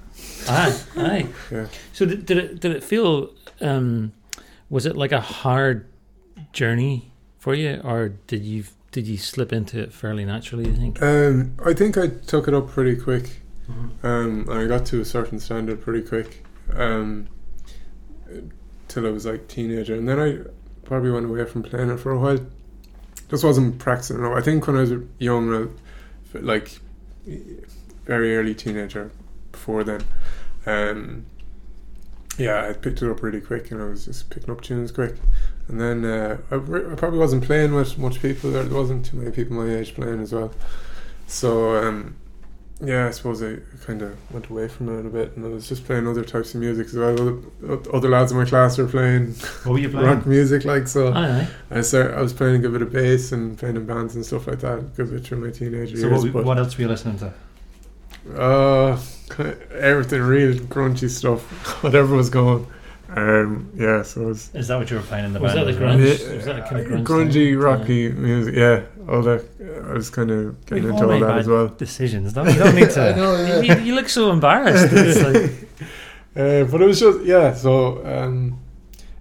[0.47, 1.27] aye, aye.
[1.51, 3.31] yeah, So did, did it did it feel?
[3.61, 4.13] Um,
[4.69, 5.85] was it like a hard
[6.53, 10.67] journey for you, or did you did you slip into it fairly naturally?
[10.69, 11.01] You think?
[11.01, 13.41] um, I think I took it up pretty quick.
[13.69, 14.03] Mhm.
[14.03, 16.45] Um, and I got to a certain standard pretty quick.
[16.73, 17.27] Um,
[18.87, 20.39] till I was like teenager, and then I
[20.85, 22.39] probably went away from playing it for a while.
[23.29, 24.35] Just wasn't practicing enough.
[24.37, 25.75] I think when I was young,
[26.33, 26.79] like
[28.05, 29.11] very early teenager,
[29.51, 30.01] before then,
[30.65, 31.25] um,
[32.37, 35.15] yeah, I picked it up really quick, and I was just picking up tunes quick.
[35.67, 38.63] And then uh, I, re- I probably wasn't playing with much people there.
[38.63, 40.51] There wasn't too many people my age playing as well.
[41.27, 42.17] So um,
[42.81, 45.67] yeah, I suppose I kind of went away from it a bit, and I was
[45.69, 47.13] just playing other types of music as well.
[47.13, 50.05] Other, other lads in my class were playing What were you playing?
[50.05, 51.13] rock music, like so.
[51.13, 51.77] Aye, aye.
[51.77, 54.25] I start, I was playing a good bit of bass and playing in bands and
[54.25, 54.79] stuff like that.
[54.79, 56.25] A good bit through my teenage So years.
[56.31, 57.33] what, what else were you listening to?
[58.35, 58.97] Uh,
[59.73, 61.41] everything real grungy stuff,
[61.83, 62.67] whatever was going.
[63.07, 65.67] Um, yeah, so it was Is that what you were playing in the Was band?
[65.67, 66.19] that the grunge?
[66.29, 67.57] Yeah, Was that a kind of grunge grungy, thing?
[67.57, 68.55] rocky music.
[68.55, 69.45] Yeah, all that.
[69.89, 71.67] I was kind of getting We've into all all that as well.
[71.67, 72.33] Decisions.
[72.33, 73.15] Don't, you don't need to.
[73.15, 73.75] know, yeah.
[73.77, 74.87] you, you look so embarrassed.
[74.91, 75.69] It's like,
[76.35, 77.53] Uh, but it was just yeah.
[77.53, 78.59] So um,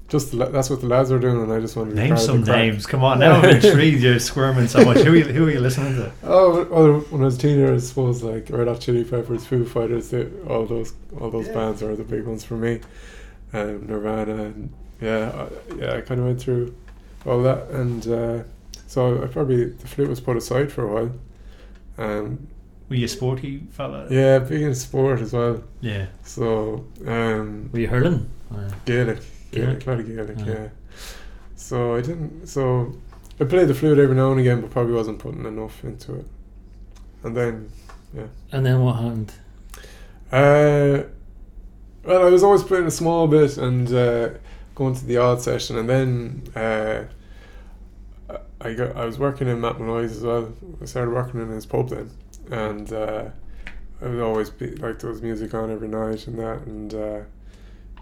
[0.09, 2.87] just that's what the lads were doing, and I just wanted to Name some names.
[2.87, 4.03] Come on, now I'm intrigued.
[4.03, 4.99] You're squirming so much.
[4.99, 6.12] Who are you, who are you listening to?
[6.23, 9.64] Oh, well, when I was a teenager, I suppose like Red Hot Chili Peppers, Foo
[9.64, 12.81] Fighters, they, all those all those bands are the big ones for me.
[13.53, 15.31] Um, Nirvana, and yeah,
[15.71, 16.75] I, yeah, I kind of went through
[17.25, 18.43] all that, and uh,
[18.87, 21.12] so I probably the flute was put aside for a while.
[21.97, 22.47] Um,
[22.88, 24.07] Were you a sporty fella?
[24.11, 25.62] yeah, big in sport as well.
[25.81, 26.07] Yeah.
[26.25, 28.29] So um, were you hurling?
[28.85, 29.19] Gaelic,
[29.55, 29.81] Gaelic?
[29.85, 30.53] Gaelic, a lot of Gaelic, Yeah.
[30.62, 30.69] yeah.
[31.57, 32.47] So I didn't.
[32.47, 32.93] So
[33.40, 36.27] I played the flute every now and again, but probably wasn't putting enough into it.
[37.23, 37.71] And then,
[38.14, 38.27] yeah.
[38.53, 39.33] And then what happened?
[40.33, 41.05] uh,
[42.05, 44.31] well, I was always playing a small bit and uh,
[44.75, 47.05] going to the odd session, and then uh,
[48.61, 50.53] I got I was working in Matt Molloy's as well.
[50.83, 52.11] I started working in his pub then,
[52.51, 53.25] and uh,
[54.03, 57.21] I would always be like there was music on every night and that, and uh,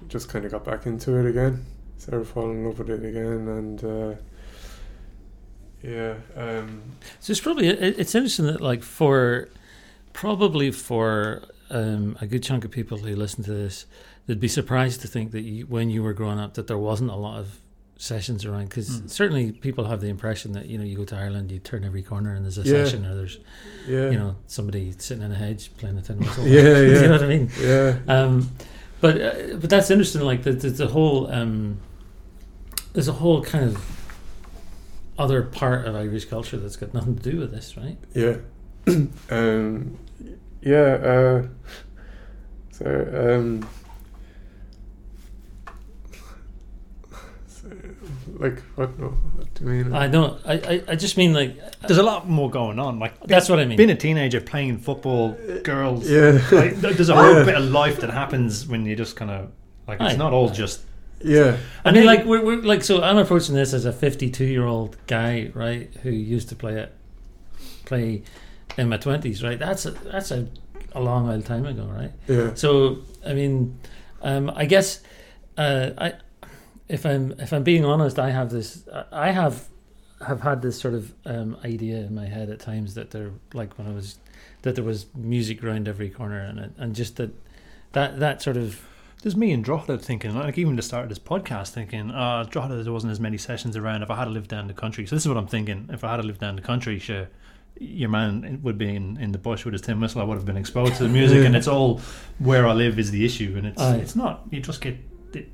[0.08, 1.64] just kind of got back into it again.
[1.98, 4.14] Started falling in love with it again, and uh,
[5.82, 6.82] yeah, um,
[7.20, 9.48] So it's probably it's interesting that like for
[10.12, 13.86] probably for um, a good chunk of people who listen to this,
[14.26, 17.10] they'd be surprised to think that you, when you were growing up that there wasn't
[17.10, 17.58] a lot of
[17.96, 19.10] sessions around because Mm.
[19.10, 22.02] certainly people have the impression that you know you go to Ireland, you turn every
[22.02, 22.84] corner and there's a Yeah.
[22.84, 23.38] session or there's
[23.88, 26.46] yeah, you know somebody sitting in a hedge playing a tin whistle.
[26.46, 26.78] Yeah, yeah.
[27.02, 27.50] you know what I mean?
[27.60, 28.50] yeah, Um,
[29.02, 30.22] but uh, but that's interesting.
[30.22, 31.78] Like the the, the whole um,
[32.94, 33.84] there's a whole kind of
[35.18, 37.98] other part of Irish culture that's got nothing to do with this, right?
[38.14, 38.36] Yeah.
[39.30, 39.98] um,
[40.62, 40.78] yeah.
[40.78, 41.46] Uh,
[42.70, 43.68] so, um,
[47.46, 47.68] so,
[48.38, 49.16] like, what, no,
[49.62, 49.94] what do you mean?
[49.94, 50.40] I don't.
[50.46, 52.98] I, I, I just mean like There's a lot more going on.
[52.98, 53.76] Like that's what I mean.
[53.76, 56.08] being a teenager playing football, girls.
[56.10, 56.40] yeah.
[56.52, 57.44] Like, there's a whole Yeah.
[57.44, 59.50] bit of life that happens when you just kind of
[59.86, 60.16] like it's Aye.
[60.16, 60.82] not all just
[61.24, 61.56] yeah.
[61.84, 63.00] I mean, like we're, we're like so.
[63.02, 66.92] I'm approaching this as a 52 year old guy, right, who used to play it,
[67.84, 68.22] play
[68.76, 69.58] in my 20s, right.
[69.58, 70.48] That's a that's a,
[70.92, 72.10] a long old time ago, right.
[72.26, 72.54] Yeah.
[72.54, 73.78] So I mean,
[74.22, 75.00] um, I guess
[75.56, 76.14] uh, I,
[76.92, 78.86] if I'm if I'm being honest, I have this.
[79.10, 79.68] I have
[80.26, 83.76] have had this sort of um, idea in my head at times that there, like
[83.78, 84.18] when I was,
[84.62, 87.30] that there was music around every corner, and it, and just that
[87.92, 88.80] that that sort of
[89.22, 92.92] There's me and Drogheda thinking, like even the start this podcast, thinking, uh, Drogheda, there
[92.92, 94.02] wasn't as many sessions around.
[94.02, 95.88] If I had to live down the country, so this is what I'm thinking.
[95.92, 97.28] If I had to live down the country, sure,
[97.78, 100.20] your man would be in, in the bush with his tin whistle.
[100.20, 102.00] I would have been exposed to the music, and it's all
[102.38, 103.96] where I live is the issue, and it's Aye.
[103.96, 104.42] it's not.
[104.50, 104.98] You just get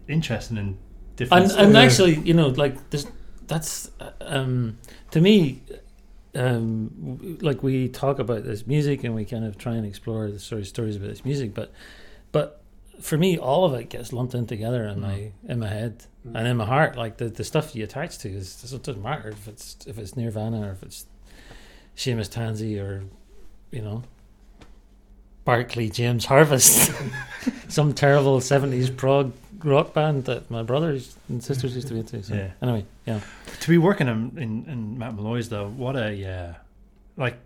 [0.09, 0.79] interested in
[1.19, 1.53] different.
[1.53, 3.07] and and actually, you know, like this,
[3.47, 4.79] that's um,
[5.11, 5.63] to me,
[6.35, 10.39] um, like we talk about this music and we kind of try and explore the
[10.39, 11.73] story stories about this music, but
[12.33, 12.63] but
[13.01, 16.47] for me, all of it gets lumped in together in my in my head and
[16.47, 16.97] in my heart.
[16.97, 20.17] Like the, the stuff you attach to is it doesn't matter if it's if it's
[20.17, 21.07] Nirvana or if it's
[21.97, 23.05] Seamus Tansey or
[23.71, 24.03] you know
[25.45, 26.93] Barclay James Harvest,
[27.69, 29.33] some terrible seventies prog
[29.65, 32.23] rock band that my brothers and sisters used to be into.
[32.23, 32.51] So Yeah.
[32.63, 33.21] anyway, yeah.
[33.61, 36.57] To be working in in, in Matt Molloy's though, what a yeah,
[37.17, 37.37] like.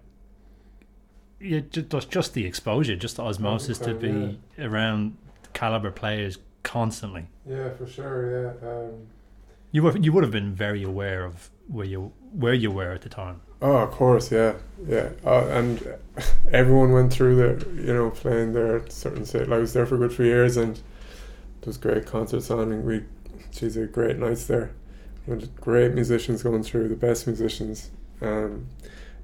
[1.40, 5.16] Yeah, just just the exposure, just the osmosis to Okay, be around
[5.54, 7.26] caliber players constantly.
[7.48, 8.54] Yeah, for sure.
[8.62, 8.68] Yeah.
[8.68, 8.90] Um,
[9.72, 13.00] You were you would have been very aware of where you where you were at
[13.02, 13.40] the time.
[13.60, 14.30] oh, of course.
[14.30, 14.52] Yeah,
[14.86, 15.08] yeah.
[15.26, 15.84] Uh, and
[16.52, 17.58] everyone went through there.
[17.74, 19.50] You know, playing there at certain state.
[19.50, 20.80] I was there for a good few years, and
[21.62, 23.02] there was great concerts on, and we,
[23.60, 24.72] there were great nights there.
[25.26, 27.90] With great musicians going through, the best musicians.
[28.20, 28.66] Um,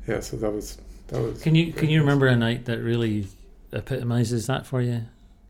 [0.07, 1.43] yeah, so that was that was.
[1.43, 3.27] Can you can you remember a night that really
[3.73, 5.03] epitomizes that for you?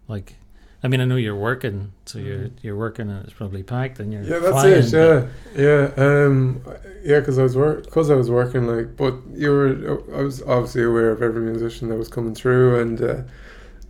[0.09, 0.37] Like,
[0.83, 2.53] I mean, I know you're working, so you're Mhm.
[2.62, 4.92] you're working and it's probably packed, and you're Yeah, that's flying, it.
[4.92, 6.62] Yeah, yeah, um,
[7.05, 7.20] yeah.
[7.20, 10.01] Because I was work, because I was working like, but you were.
[10.16, 13.20] I was obviously aware of every musician that was coming through, and uh,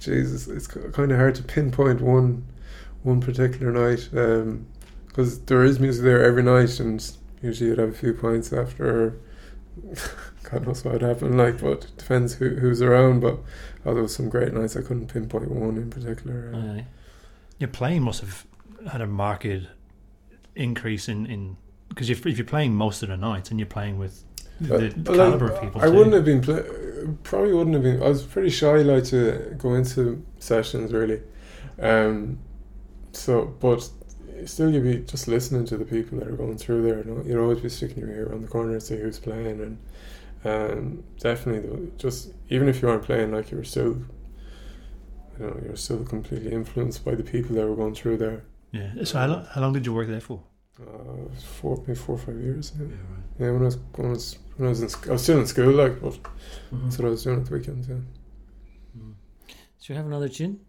[0.01, 2.43] Jesus, it's kind of hard to pinpoint one,
[3.09, 4.09] one particular night,
[5.07, 6.99] because there is music there every night, and
[7.43, 9.19] usually you'd have a few pints after.
[10.51, 13.21] God knows what would happen, like, but it depends who who's around.
[13.21, 13.39] But
[13.85, 14.77] oh, there was some great nights.
[14.77, 16.53] I couldn't pinpoint one in particular.
[16.55, 16.87] uh, Aye.
[17.59, 18.47] Your playing must have
[18.91, 19.47] had a marked
[20.55, 21.57] increase in in
[21.89, 24.25] because if, if you're playing most of the nights and you're playing with
[24.61, 25.93] the, well, caliber of people, I too.
[25.95, 26.63] wouldn't have been play,
[27.23, 28.03] probably wouldn't have been.
[28.03, 31.21] I was pretty shy, like to go into sessions really.
[31.81, 32.39] Um,
[33.19, 33.89] so, but
[34.47, 36.99] still, you'd be just listening to the people that are going through there.
[36.99, 39.61] You know, you'd always be sticking your ear around the corner to see who's playing,
[39.61, 39.79] and
[40.45, 43.97] um, definitely, though, just even if you aren't playing, like you were still,
[45.39, 48.45] you know, you're still completely influenced by the people that were going through there.
[48.73, 48.91] Yeah.
[49.05, 50.43] So how long, how long did you work there for?
[50.81, 51.29] Uh,
[51.61, 52.73] four, maybe four or five years.
[52.79, 52.93] Yeah, right.
[53.41, 55.41] yeah when I was when I was when I was in, sc- I was still
[55.41, 56.13] in school, like, but
[56.73, 56.85] Mhm.
[56.85, 57.89] that's what I was doing at the weekends.
[57.89, 57.97] Yeah.
[58.97, 59.15] Mhm.
[59.79, 60.61] So you have another tune?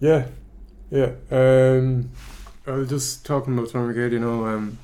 [0.00, 0.26] Yeah,
[0.90, 2.10] yeah, um,
[2.66, 4.12] I was just talking about Tourmakeady.
[4.12, 4.78] You know, um,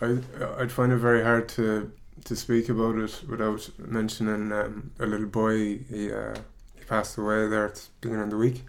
[0.00, 0.18] I
[0.58, 1.92] I'd find it very hard to
[2.24, 5.78] to speak about it without mentioning um, a little boy.
[5.78, 6.36] He uh,
[6.76, 8.62] he passed away there at the beginning of the week.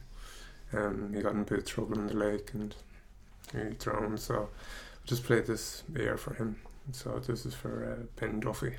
[0.73, 2.75] Um, he got in a bit of trouble in the lake and
[3.51, 4.19] he drowned.
[4.19, 6.57] So I just played this air for him.
[6.91, 8.75] So this is for uh, Ben Duffy.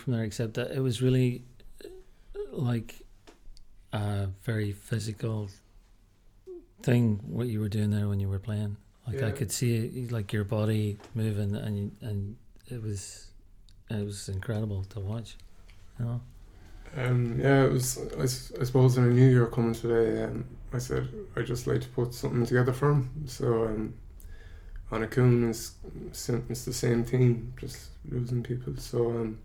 [0.00, 1.44] From there except that it was really
[2.52, 3.02] like
[3.92, 5.50] a very physical
[6.82, 8.76] thing what you were doing there when you were playing.
[9.06, 12.36] Like I could see it, like your body moving, and and
[12.68, 13.26] it was
[13.90, 15.36] it was incredible to watch.
[15.98, 16.20] You know?
[16.96, 17.98] Um, yeah, it was.
[18.18, 21.80] I suppose when I knew you were coming today, um, I said I'd just like
[21.82, 23.10] to put something together for him.
[23.26, 23.94] So, um,
[24.90, 25.74] Anach Cuain is
[26.12, 28.76] it's the same theme, just losing people.
[28.76, 29.38] So, um,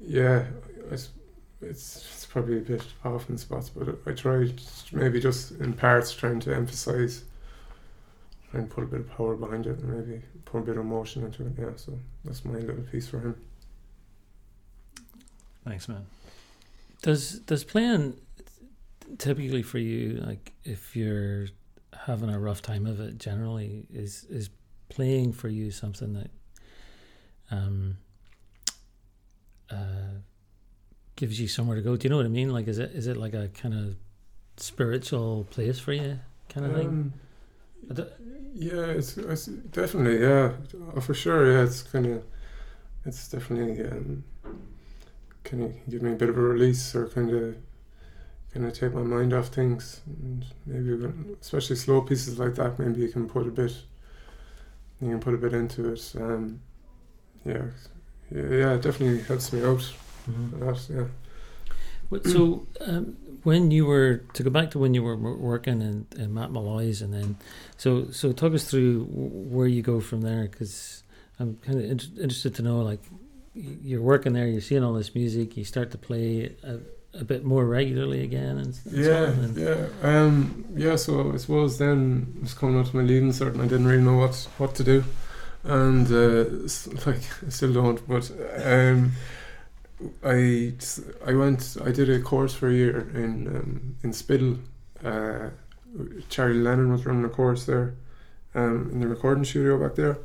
[0.00, 0.44] yeah,
[0.90, 1.10] I s
[1.62, 4.60] it's it's probably a bit off in spots, but I tried
[4.92, 7.24] maybe just in parts trying to emphasize
[8.52, 11.24] and put a bit of power behind it, and maybe put a bit of emotion
[11.24, 11.52] into it.
[11.58, 13.36] Yeah, so that's my little piece for him.
[15.64, 16.06] Thanks, man.
[17.02, 18.16] Does does playing
[19.18, 21.48] typically for you like if you're
[22.06, 24.50] having a rough time of it generally is is
[24.88, 26.30] playing for you something that
[27.50, 27.96] um
[29.70, 30.18] uh
[31.16, 33.06] gives you somewhere to go do you know what i mean like is it is
[33.06, 33.96] it like a kind of
[34.56, 36.18] spiritual place for you
[36.48, 37.12] kind of thing Um,
[37.92, 38.10] don't-
[38.54, 40.52] yeah, it's, it's definitely yeah,
[40.96, 41.50] oh, for sure.
[41.52, 42.24] Yeah, it's kind of
[43.06, 44.24] it's definitely um,
[45.44, 47.56] kind of give me a bit of a release or kind of
[48.52, 50.00] kind of take my mind off things.
[50.06, 53.72] And maybe especially slow pieces like that, maybe you can put a bit
[55.00, 56.12] you can put a bit into it.
[56.16, 56.60] Um,
[57.46, 57.62] yeah,
[58.34, 59.82] yeah, yeah, it definitely helps me out
[60.30, 60.60] Mhm.
[60.60, 60.88] a lot.
[60.90, 61.06] Yeah.
[62.24, 66.34] So, um, when you were to go back to when you were working in, in
[66.34, 67.36] Matt Molloy's, and then
[67.76, 71.02] so so talk us through where you go from there, because
[71.38, 73.00] I'm kind of in- interested to know like
[73.54, 76.78] you're working there, you're seeing all this music, you start to play a,
[77.18, 80.96] a bit more regularly again, and, and so Yeah, on, and- yeah, um, yeah.
[80.96, 83.86] So I suppose then I was coming out to my leaving cert, and I didn't
[83.86, 85.04] really know what what to do,
[85.64, 86.44] and uh,
[87.06, 88.06] like I still don't.
[88.08, 88.30] But
[88.64, 89.12] um,
[90.24, 90.72] I
[91.26, 91.76] I went.
[91.84, 94.58] I did a course for a year in um, in Spiddal.
[95.04, 95.50] Uh,
[96.28, 97.94] Charlie Lennon was running a course there,
[98.54, 100.18] um, in the recording studio back there.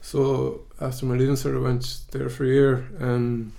[0.00, 2.88] So after my leaving cert, I went there for a year.
[2.98, 3.52] Um,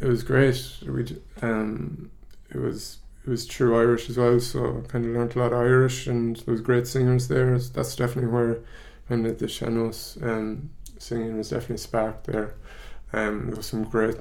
[0.00, 0.60] it was great.
[0.84, 1.06] We
[1.40, 2.10] um,
[2.50, 5.52] it was it was true Irish as well, so I kind of learned a lot
[5.52, 7.58] of Irish, and there was great singers there.
[7.58, 8.58] That's definitely where
[9.08, 12.54] kind of the sean-nós um, singing was definitely sparked there.
[13.12, 14.16] Um, there was some great,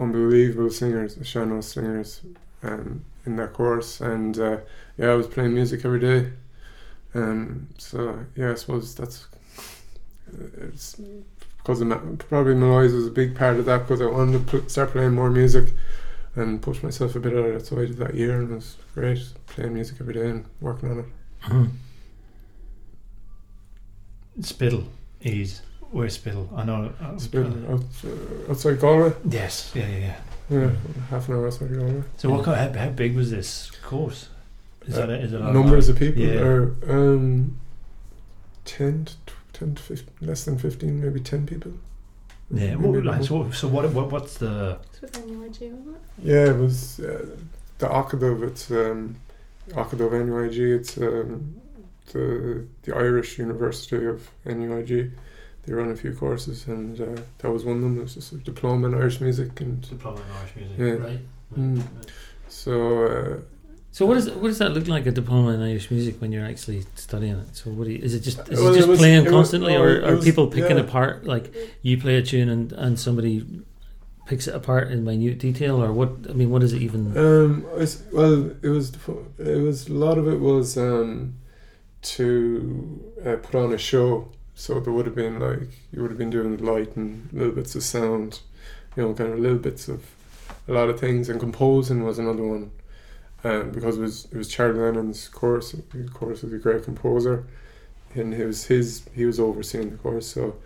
[0.00, 2.20] unbelievable singers, sean-nós singers,
[2.62, 4.58] um, in that course, and uh,
[4.96, 6.30] yeah, I was playing music every day.
[7.14, 9.26] Um, so yeah, I suppose that's
[10.60, 10.96] it's
[11.58, 14.68] because of Ma- probably Molloy's was a big part of that because I wanted to
[14.68, 15.74] start playing more music
[16.34, 17.66] and push myself a bit out of it.
[17.66, 20.90] So I did that year and it was great playing music every day and working
[20.90, 21.06] on it.
[21.42, 21.68] Mhm.
[24.40, 24.84] Spiddal
[25.20, 25.60] is
[25.90, 26.48] where Spiddal?
[26.56, 26.92] I know.
[27.00, 30.16] uh, It's been out, uh, outside Galway, yes, yeah, yeah, yeah.
[30.60, 30.70] yeah,
[31.10, 32.02] half an hour outside Galway.
[32.16, 32.44] So what?
[32.44, 34.28] kind- How, how big was this course?
[34.86, 36.40] Is that a, is it a lot Numbers of people Yeah.
[36.40, 37.56] are um,
[38.64, 39.12] 10 to,
[39.52, 41.72] 10 to 15, less than 15, maybe 10 people.
[42.50, 42.74] Yeah.
[42.76, 43.22] Maybe Well, more.
[43.22, 44.10] so, so what, what?
[44.10, 44.78] What's the?
[44.92, 46.02] It's with NUIG, wasn't it?
[46.24, 47.26] Yeah, it was uh,
[47.78, 48.42] the Acadamh.
[48.48, 49.16] It's um,
[49.70, 50.58] Acadamh NUIG.
[50.80, 51.54] It's um,
[52.12, 55.12] the the Irish University of NUIG.
[55.64, 57.98] They run a few courses, and uh, that was one of them.
[57.98, 60.76] It was just a diploma in Irish music, and Diploma in Irish music.
[60.78, 61.06] yeah.
[61.08, 61.20] Right.
[61.56, 61.82] Mm.
[62.48, 62.72] So
[63.06, 63.40] uh,
[63.92, 66.44] So what does what does that look like a diploma in Irish music when you're
[66.52, 67.54] actually studying it?
[67.56, 69.30] So what do you, is it just is Well, it it just was- playing it
[69.30, 70.82] constantly, no, or it are was- people picking yeah.
[70.88, 73.34] apart like you play a tune and and somebody
[74.26, 76.10] picks it apart in minute detail, or what?
[76.30, 77.00] I mean, what is it even?
[77.16, 78.86] Um, I s well, it was
[79.38, 81.34] it was a lot of it was um,
[82.02, 84.28] to uh, put on a show.
[84.54, 87.74] So there would have been like you would have been doing light and little bits
[87.74, 88.40] of sound,
[88.96, 90.04] you know, kind of little bits of
[90.68, 91.28] a lot of things.
[91.28, 92.70] And composing was another one,
[93.44, 95.72] um, because it was it was Charlie Lennon's course.
[95.72, 97.46] Of course, was a great composer,
[98.14, 100.26] and it was his he was overseeing the course.
[100.26, 100.56] So,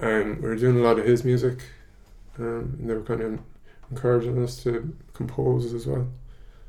[0.00, 1.60] um, we were doing a lot of his music,
[2.38, 3.40] um, and they were kind of
[3.90, 6.08] encouraging us to compose as well.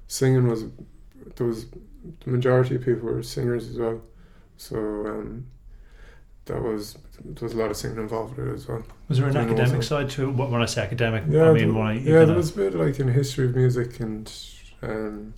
[0.07, 0.65] Singing was
[1.35, 1.65] there was
[2.23, 4.01] the majority of people were singers as well,
[4.61, 5.47] so um,
[6.45, 8.83] that was there was a lot of singing involved with it as well.
[9.07, 10.33] Was there an Doing academic also- side to it?
[10.33, 12.99] When I say academic, Yeah, I mean when I yeah, there was a bit like
[12.99, 14.31] in history of music and
[14.83, 15.33] um,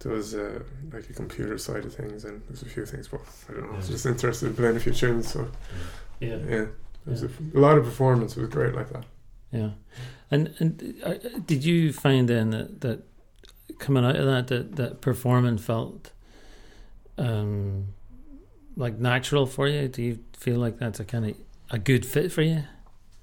[0.00, 0.60] there was uh,
[0.92, 3.72] like a computer side of things and there's a few things, but I don't know.
[3.74, 5.48] I was just interested in playing a few tunes, so
[6.20, 6.66] yeah, yeah,
[7.04, 8.36] there was a, a lot of performance.
[8.36, 9.04] It was great like that.
[9.52, 9.70] yeah.
[10.30, 10.72] And and
[11.04, 11.14] uh,
[11.46, 12.98] did you find then that, that
[13.78, 16.12] coming out of that that that performing felt
[17.16, 17.88] um
[18.78, 19.88] like natural for you?
[19.88, 21.36] Do you feel like that's a kind of
[21.70, 22.62] a good fit for you?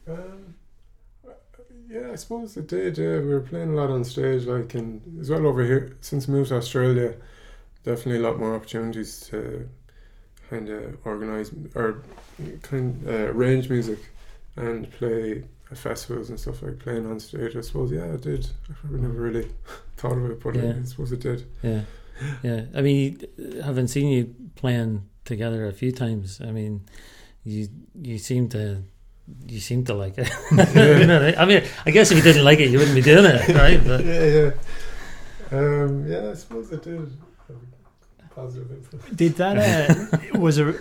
[0.07, 0.53] Um,
[1.89, 2.97] yeah, I suppose it did.
[2.97, 6.27] Yeah, we were playing a lot on stage, like, and as well over here since
[6.27, 7.15] we moved to Australia.
[7.83, 9.67] Definitely a lot more opportunities to
[10.49, 12.03] kind of organize or
[12.63, 13.99] kind of uh, arrange music
[14.57, 17.55] and play at festivals and stuff like playing on stage.
[17.55, 18.47] I suppose, yeah, it did.
[18.69, 19.47] I probably never really
[19.97, 20.73] thought of it, but Yeah.
[20.79, 21.45] I suppose it did.
[21.63, 21.81] Yeah,
[22.43, 22.65] yeah.
[22.75, 23.21] I mean,
[23.63, 26.81] having seen you playing together a few times, I mean,
[27.43, 27.67] you
[28.01, 28.83] you seem to
[29.47, 30.29] you seem to like it.
[30.51, 33.47] You I mean, I guess if you didn't like it, you wouldn't be doing it,
[33.55, 33.83] right?
[33.83, 34.51] But yeah, yeah.
[35.51, 37.11] Um, yeah, I suppose it did.
[38.33, 39.09] Positive influence.
[39.15, 40.75] Did that uh, was a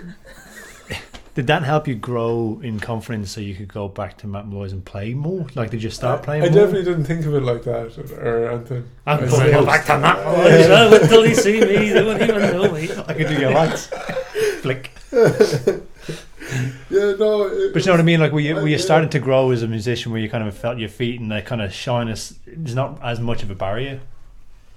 [1.34, 4.72] did that help you grow in confidence so you could go back to Matt Molloy's
[4.72, 5.46] and play more?
[5.56, 6.42] Like, did you start I, playing?
[6.44, 6.60] I more?
[6.60, 8.84] definitely didn't think of it like that or anything.
[9.04, 10.24] I'm going to go back to that.
[10.24, 10.66] boys.
[10.68, 11.90] Oh, Wait until they see me.
[11.90, 12.88] They won't even know me.
[13.08, 13.90] I could do your lights.
[16.90, 17.48] Yeah, no.
[17.72, 18.20] But you know what I mean?
[18.20, 18.82] Like, were you, were you yeah.
[18.82, 21.42] starting to grow as a musician where you kind of felt your feet and the
[21.42, 24.00] kind of shyness is not as much of a barrier?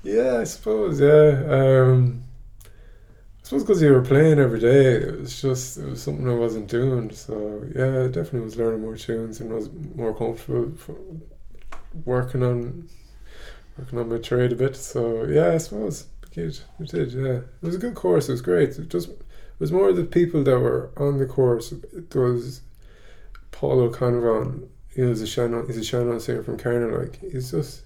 [0.03, 0.99] Yeah, I suppose.
[0.99, 1.43] Yeah.
[1.49, 2.23] Um,
[2.63, 6.33] I suppose because you were playing every day, it was just it was something I
[6.33, 7.11] wasn't doing.
[7.11, 10.95] So yeah, I definitely was learning more tunes and was more comfortable for
[12.05, 12.89] working on
[13.77, 14.75] working on my trade a bit.
[14.75, 17.11] So yeah, I suppose it, did.
[17.13, 18.29] Yeah, it was a good course.
[18.29, 18.77] It was great.
[18.77, 19.09] It just
[19.59, 21.73] was more of the people that were on the course.
[21.93, 22.61] There was
[23.51, 24.67] Paul O'Connor.
[24.95, 25.67] He was a sean-nós.
[25.67, 26.87] He's a sean-nós singer from Carna.
[26.97, 27.83] Like he's just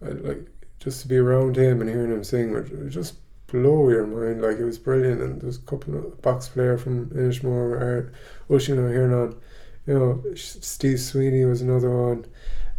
[0.00, 0.46] like
[0.78, 3.14] just to be around him and hearing him sing would just
[3.46, 4.42] blow your mind.
[4.42, 5.20] Like it was brilliant.
[5.20, 8.12] And there was a couple of box player from Inishmore, Art,
[8.50, 9.36] Ocean or hearing on.
[9.86, 12.24] You know, Steve Sweeney was another one.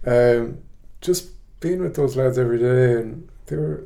[0.06, 0.60] Um,
[1.02, 1.30] just
[1.60, 3.86] being with those lads every day, and they were,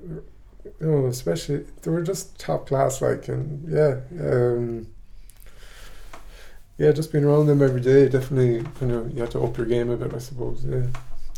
[0.66, 3.02] you know, especially they were just top class.
[3.02, 4.88] Like and yeah, um,
[6.78, 9.66] yeah, just being around them every day definitely kind of you had to up your
[9.66, 10.64] game a bit, I suppose.
[10.66, 10.86] Yeah,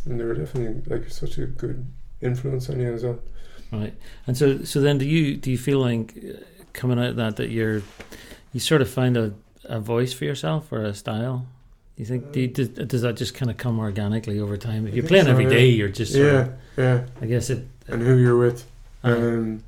[0.05, 1.85] and they were definitely like such a good
[2.21, 3.19] influence on you as well.
[3.71, 3.93] Right.
[4.27, 6.37] And so, so then, do you do you feel like uh,
[6.73, 7.81] coming out of that that you're
[8.53, 11.47] you sort of find a, a voice for yourself or a style?
[11.95, 14.87] Do you think do you, does, does that just kind of come organically over time?
[14.87, 15.49] If I you're playing so, every yeah.
[15.49, 17.65] day, you're just sort Yeah, of, yeah, I guess it.
[17.87, 18.65] and who you're with.
[19.03, 19.63] Uh, Um,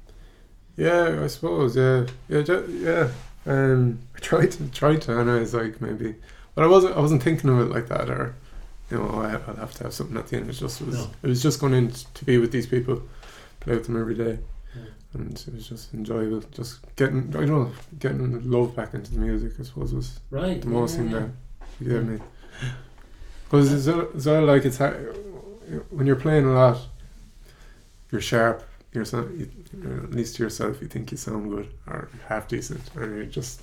[0.78, 1.76] yeah, I suppose.
[1.76, 3.10] Yeah, yeah, yeah.
[3.46, 6.16] Um, I tried to tried to analyze like maybe,
[6.56, 6.96] but I wasn't.
[6.96, 8.36] I wasn't thinking of it like that, or
[8.90, 10.50] you know, I, I'll have to have something at the end.
[10.50, 10.96] It just was.
[10.96, 11.10] No.
[11.22, 13.02] It was just going in to be with these people,
[13.60, 14.40] play with them every day,
[14.76, 14.82] Yeah.
[15.14, 16.42] and it was just enjoyable.
[16.52, 19.54] Just getting, I don't know, getting love back into the music.
[19.60, 20.62] I suppose was right.
[20.62, 21.20] the most thing yeah.
[21.20, 21.30] that
[21.80, 22.20] you get me.
[23.46, 24.94] Because it's, all- it's all like it's ha-
[25.92, 26.80] when you're playing a lot,
[28.12, 28.64] you're sharp.
[28.94, 29.50] You're, so, you,
[29.82, 33.32] you're at least to yourself, you think you sound good or half decent, and it
[33.32, 33.62] just,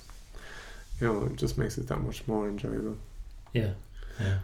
[0.99, 2.97] you know, it just makes it that much more enjoyable.
[3.53, 3.71] Yeah,
[4.19, 4.39] yeah.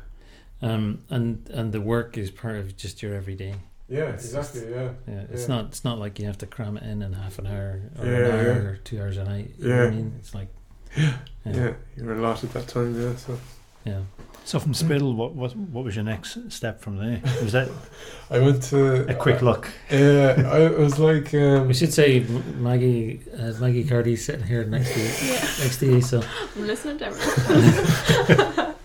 [0.62, 3.56] Um, and and the work is part of just your everyday.
[3.90, 5.48] Yeah, It's just- Yeah, Yeah, it's Yeah.
[5.56, 8.06] not it's not like you have to cram it in in half an hour or
[8.06, 8.54] Yeah, an hour yeah.
[8.70, 9.52] or two hours a night.
[9.60, 10.48] You know what I mean, it's like
[11.46, 13.00] yeah, you're a lot at that time.
[13.00, 13.38] Yeah, so
[13.86, 14.02] yeah.
[14.48, 17.20] So from Spiddal, what, what what was your next step from there?
[17.44, 17.68] Was that
[18.30, 19.70] I went to a quick look?
[19.92, 22.22] Yeah, I was like, um, We should say
[22.56, 26.02] Maggie uh, Maggie Carty's sitting here next to you, Yeah, next to you.
[26.02, 26.24] So
[26.56, 28.76] I'm listening to everyone.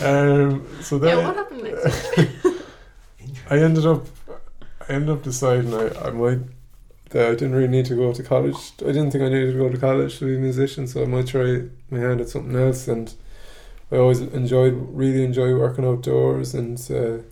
[0.00, 2.18] um, so then yeah, what happened next?
[3.50, 4.06] I ended up,
[4.88, 6.40] I ended up deciding I, I might
[7.10, 8.72] that I didn't really need to go to college.
[8.80, 11.06] I didn't think I needed to go to college to be a musician, so I
[11.06, 12.88] might try my hand at something else.
[12.88, 13.14] And
[13.90, 16.54] I always enjoyed, really enjoy working outdoors.
[16.54, 17.22] And uh,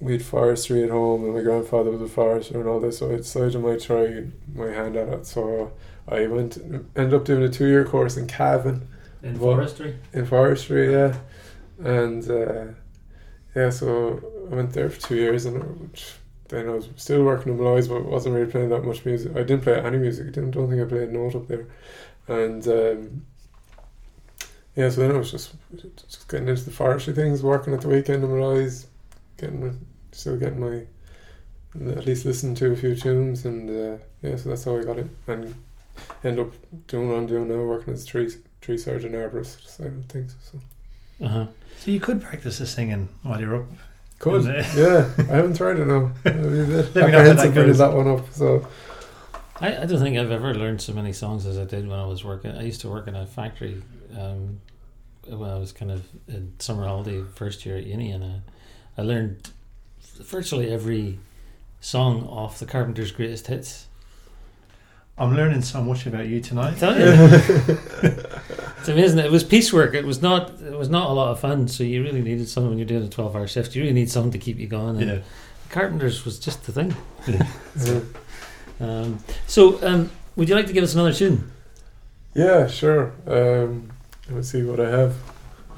[0.00, 2.98] we had forestry at home, and my grandfather was a forester and all this.
[2.98, 4.24] So I decided I might try
[4.54, 5.26] my hand at it.
[5.26, 5.72] So
[6.08, 6.58] I went,
[6.96, 8.88] ended up doing a two year course in Cavan
[9.22, 9.96] in forestry.
[10.12, 11.16] in forestry, yeah,
[11.78, 12.66] and uh,
[13.54, 14.20] yeah, so
[14.50, 16.14] I went there for two years, and which
[16.48, 19.32] then I was still working in Molloy's, but wasn't really playing that much music.
[19.32, 20.28] I didn't play any music.
[20.28, 21.66] I didn't don't think I played a note up there,
[22.28, 23.26] and um,
[24.78, 25.52] yeah, so then I was just
[26.06, 28.86] just getting into the forestry things, working at the weekend in Molloy's,
[29.36, 29.78] getting
[30.12, 30.82] still getting my
[31.96, 34.98] at least listening to a few tunes, and uh, yeah, so that's how I got
[34.98, 35.54] it, and
[36.24, 36.52] end up
[36.86, 40.34] doing what I'm doing now, working as a tree tree surgeon arborist side of things.
[40.40, 40.60] So
[41.24, 41.46] Uh huh.
[41.80, 43.66] So you could practice the singing while you're up.
[44.20, 44.66] could Yeah.
[44.76, 46.12] yeah, I haven't tried it now.
[46.24, 47.78] I'd be a bit Let me know how that apprehensive bringing goes.
[47.78, 48.32] that one up.
[48.32, 48.66] So
[49.60, 52.06] I, I don't think I've ever learned so many songs as I did when I
[52.06, 52.52] was working.
[52.52, 53.82] I used to work in a factory
[54.16, 54.60] um,
[55.26, 58.38] when I was kind of in summer holiday first year at uni, and uh,
[58.96, 59.50] I learned
[60.20, 61.18] virtually every
[61.80, 63.86] song off the Carpenters' Greatest Hits.
[65.16, 66.78] I'm learning so much about you tonight.
[66.78, 67.78] Tell you.
[68.78, 69.18] It's amazing.
[69.18, 69.94] It was piecework.
[69.94, 70.50] It was not.
[70.62, 71.66] It was not a lot of fun.
[71.66, 73.74] So you really needed someone when you're doing a twelve-hour shift.
[73.74, 74.96] You really need someone to keep you going.
[75.02, 75.18] And Yeah.
[75.68, 76.94] Carpenters was just the thing.
[77.26, 78.00] Yeah.
[78.80, 81.50] Um, so, um, would you like to give us another tune?
[82.34, 83.12] Yeah, sure.
[83.26, 83.90] Um,
[84.30, 85.14] let's see what I have.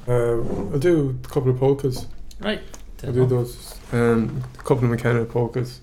[0.07, 2.07] Um, I'll do a couple of polkas.
[2.39, 2.61] Right.
[3.03, 3.79] I'll do those.
[3.91, 5.81] Um, a couple of mechanical polkas.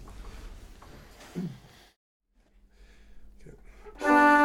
[4.01, 4.38] Thanks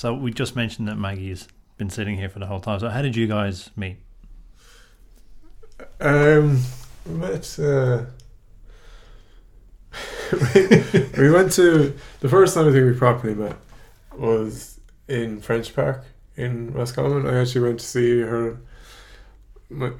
[0.00, 1.46] So we just mentioned that Maggie's
[1.76, 2.80] been sitting here for the whole time.
[2.80, 3.98] So how did you guys meet?
[6.00, 6.62] Um,
[7.04, 7.58] we met.
[7.58, 8.06] Uh,
[10.32, 13.56] we, we went to the first time I think we properly met
[14.16, 17.26] was in French Park in Roscommon.
[17.26, 18.58] I actually went to see her.
[19.68, 19.90] My,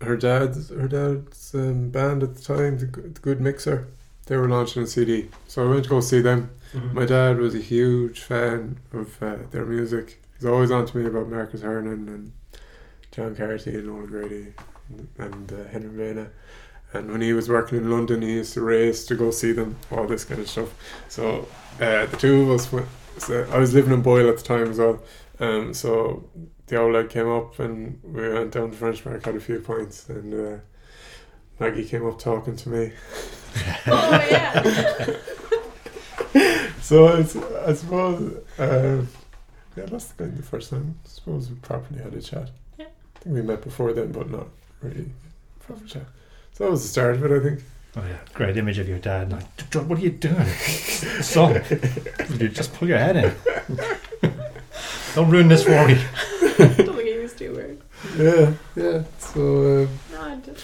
[0.00, 3.88] her dad's her dad's um, band at the time, the Good Mixer.
[4.30, 6.50] They were launching a CD, so I went to go see them.
[6.92, 10.22] My dad was a huge fan of uh, their music.
[10.36, 12.32] He's always on to me about Marcus Hernon and
[13.10, 14.54] John Carty and Nolan Grady
[15.18, 16.30] and, uh, Henry Vena.
[16.92, 19.74] And when he was working in London, he used to race to go see them,
[19.90, 20.72] all this kind of stuff.
[21.08, 21.48] So
[21.80, 22.86] uh, the two of us went.
[23.18, 25.02] So I was living in Boyle at the time as well.
[25.40, 26.30] Um, so
[26.68, 29.58] the old lad came up and we went down to French Park, had a few
[29.58, 30.60] pints, and uh,
[31.60, 32.92] Maggie came up talking to me.
[33.86, 35.16] Oh yeah.
[36.82, 39.08] So it's, I suppose, um,
[39.76, 40.96] yeah, that's kind of the first time.
[41.04, 42.50] I suppose we properly had a chat.
[42.78, 42.86] Yeah.
[42.86, 44.46] I think we met before then, but not
[44.82, 45.06] really
[45.60, 46.02] proper chat.
[46.52, 47.60] So that was the start of it, I think.
[47.96, 49.30] Oh yeah, great image of your dad.
[49.30, 50.46] Like, "John, what are you doing,
[51.22, 51.62] son?
[52.38, 53.34] You just pull your head in.
[55.14, 55.94] Don't ruin this for me.
[56.58, 57.80] Don't think he was too weird.
[58.16, 59.02] Yeah, yeah.
[59.18, 60.56] So um, No, I did.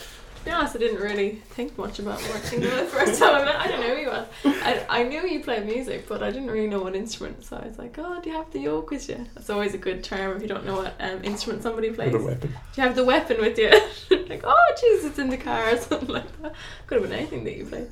[0.56, 3.56] To be honest, I didn't really think much about working the first time I met.
[3.56, 4.26] I didn't know who he was.
[4.62, 7.44] I, I knew he played music, but I didn't really know what instrument.
[7.44, 9.78] So I was like, "Oh, do you have the yoke with you?" That's always a
[9.78, 12.12] good term if you don't know what um, instrument somebody plays.
[12.12, 12.48] with a weapon.
[12.50, 13.68] Do you have the weapon with you?
[14.28, 16.54] like, oh, jeez, it's in the car or something like that.
[16.86, 17.88] Could have been anything that you played.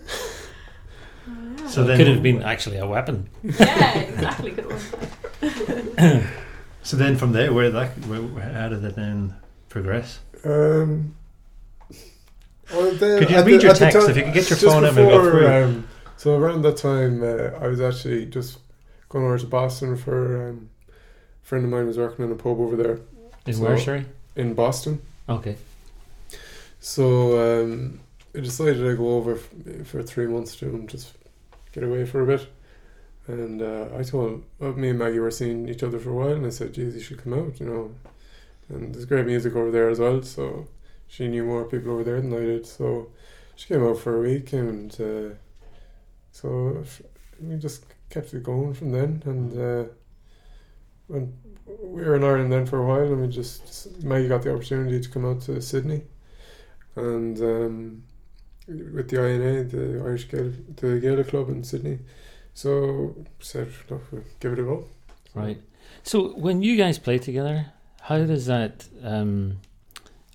[1.29, 1.67] Oh, yeah.
[1.69, 3.29] So it then- could have been actually a weapon.
[3.43, 4.53] yeah, exactly.
[4.53, 6.27] Good one.
[6.83, 9.35] So then from there, where that, where, where- how did it then
[9.71, 10.21] progress?
[10.45, 11.15] Um,
[12.73, 13.97] well, then, Could you read the- your text?
[13.99, 15.47] time- If you could get your phone out and go through.
[15.49, 18.59] Um, so around that time, uh, I was actually just
[19.09, 22.59] going over to Boston for um, a friend of mine was working in a pub
[22.61, 22.99] over there
[23.47, 24.07] In So- where, sorry?
[24.37, 25.01] in Boston.
[25.29, 25.57] Okay.
[26.81, 28.01] So um,
[28.37, 31.13] I decided I'd go over f- for three months to just
[31.73, 32.47] get away for a bit.
[33.27, 36.33] And uh, I told well, me and Maggie were seeing each other for a while,
[36.33, 37.91] and I said, "Geez, you should come out," you know.
[38.69, 40.23] And there's great music over there as well.
[40.23, 40.67] So
[41.15, 42.67] she knew more people over there than I did.
[42.67, 43.13] So
[43.55, 45.35] she came out for a week, and uh,
[46.33, 46.83] so
[47.41, 49.23] we just kept it going from then.
[49.25, 49.89] And uh,
[51.07, 51.33] when
[51.67, 55.01] we were in Ireland then for a while, and we just Maggie got the opportunity
[55.01, 56.03] to come out to Sydney,
[56.97, 58.03] and um,
[58.67, 62.01] with the INA, the Irish Gaelic, the Gaelic Club in Sydney.
[62.55, 64.89] So said, we'll give it a go.
[65.33, 65.61] Right.
[66.03, 67.67] So when you guys play together,
[68.01, 68.87] how does that?
[69.03, 69.59] Um,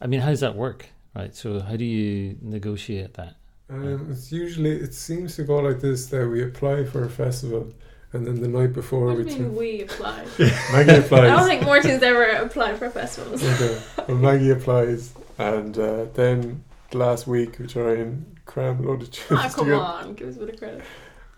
[0.01, 0.87] I mean, how does that work?
[1.15, 1.35] Right.
[1.35, 3.35] So how do you negotiate that?
[3.69, 7.71] Um, it's usually it seems to go like this: that we apply for a festival,
[8.13, 10.25] and then the night before What we mean turn- we apply?
[10.71, 11.23] Maggie applies.
[11.31, 13.43] I don't think Martin's ever applied for festivals.
[13.43, 13.79] okay.
[14.07, 19.03] Well, Maggie applies, and uh, then the last week we try and cram a load
[19.03, 19.75] of tunes Ah, come together.
[19.83, 20.81] on, give us a bit of credit.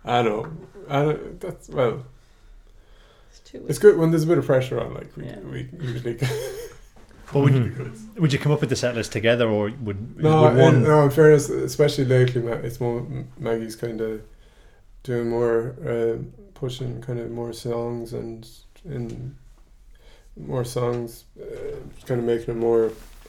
[0.06, 0.48] I know,
[0.90, 2.06] I know that's well.
[3.30, 4.94] It's too It's good when there's a bit of pressure on.
[4.94, 5.40] Like we, Yeah.
[5.40, 6.18] we usually.
[7.34, 8.20] But would, Mhm.
[8.20, 10.76] would you come up with the set list together, or would, No, would one?
[10.78, 11.04] in, no.
[11.04, 13.06] In fairness, especially lately, it's more
[13.40, 14.22] Maggie's kind of
[15.04, 16.18] doing more, uh,
[16.54, 18.48] pushing kind of more songs and
[18.86, 19.36] in
[20.38, 21.76] more songs, uh,
[22.06, 22.88] kind of making it more,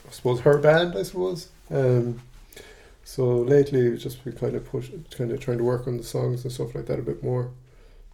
[0.08, 0.96] I suppose, her band.
[0.96, 1.48] I suppose.
[1.70, 2.20] Um,
[3.04, 6.04] so lately, it's just we kind of push, kind of trying to work on the
[6.04, 7.50] songs and stuff like that a bit more.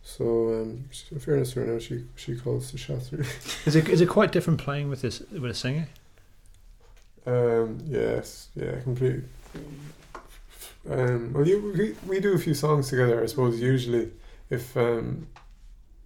[0.09, 3.13] So, um, in fairness to her now, she she calls the shots.
[3.13, 3.29] Really.
[3.67, 5.87] Is it is it quite different playing with this with a singer?
[7.27, 9.25] Um, yes, yeah, completely.
[10.89, 13.61] Um, well, you, we, we do a few songs together, I suppose.
[13.61, 14.11] Usually,
[14.49, 15.27] if um,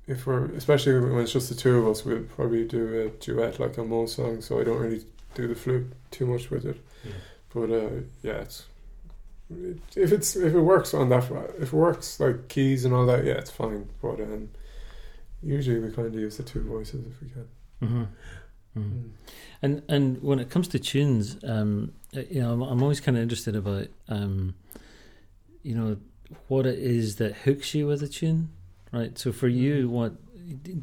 [0.09, 3.61] if we're especially when it's just the two of us, we'll probably do a duet
[3.61, 4.46] like on most songs.
[4.46, 6.76] So I don't really do the flute too much with it.
[7.05, 7.12] Yeah.
[7.55, 7.90] But uh,
[8.22, 8.72] yeah, it's it,
[9.96, 11.24] if it's if it works on that
[11.59, 13.88] if it works like keys and all that, yeah, it's fine.
[14.00, 14.50] But um,
[15.42, 17.48] usually we kind of use the two voices if we can.
[17.82, 18.03] Mm-hmm.
[18.78, 19.11] Mm.
[19.61, 23.16] And and when it comes to tunes, um, uh, you know, I'm, I'm always kind
[23.16, 24.55] of interested about, um,
[25.62, 25.96] you know,
[26.48, 28.50] what it is that hooks you with a tune,
[28.92, 29.18] right?
[29.18, 30.14] So for you, what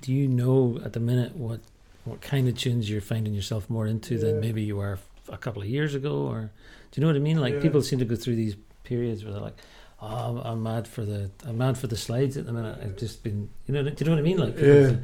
[0.01, 1.36] do you know at the minute?
[1.36, 1.61] What
[2.05, 5.61] what kind of tunes you're finding yourself more into than maybe you were a couple
[5.61, 6.51] of years ago, or
[6.92, 7.40] do you know what I mean?
[7.40, 7.62] Like Yeah.
[7.62, 9.58] people seem to go through these periods where they're like.
[10.02, 12.80] Oh, I'm, I'm mad for the I'm mad for the slides at the minute.
[12.82, 14.38] I've just been, you know, do you know what I mean?
[14.38, 14.96] Like, Yeah.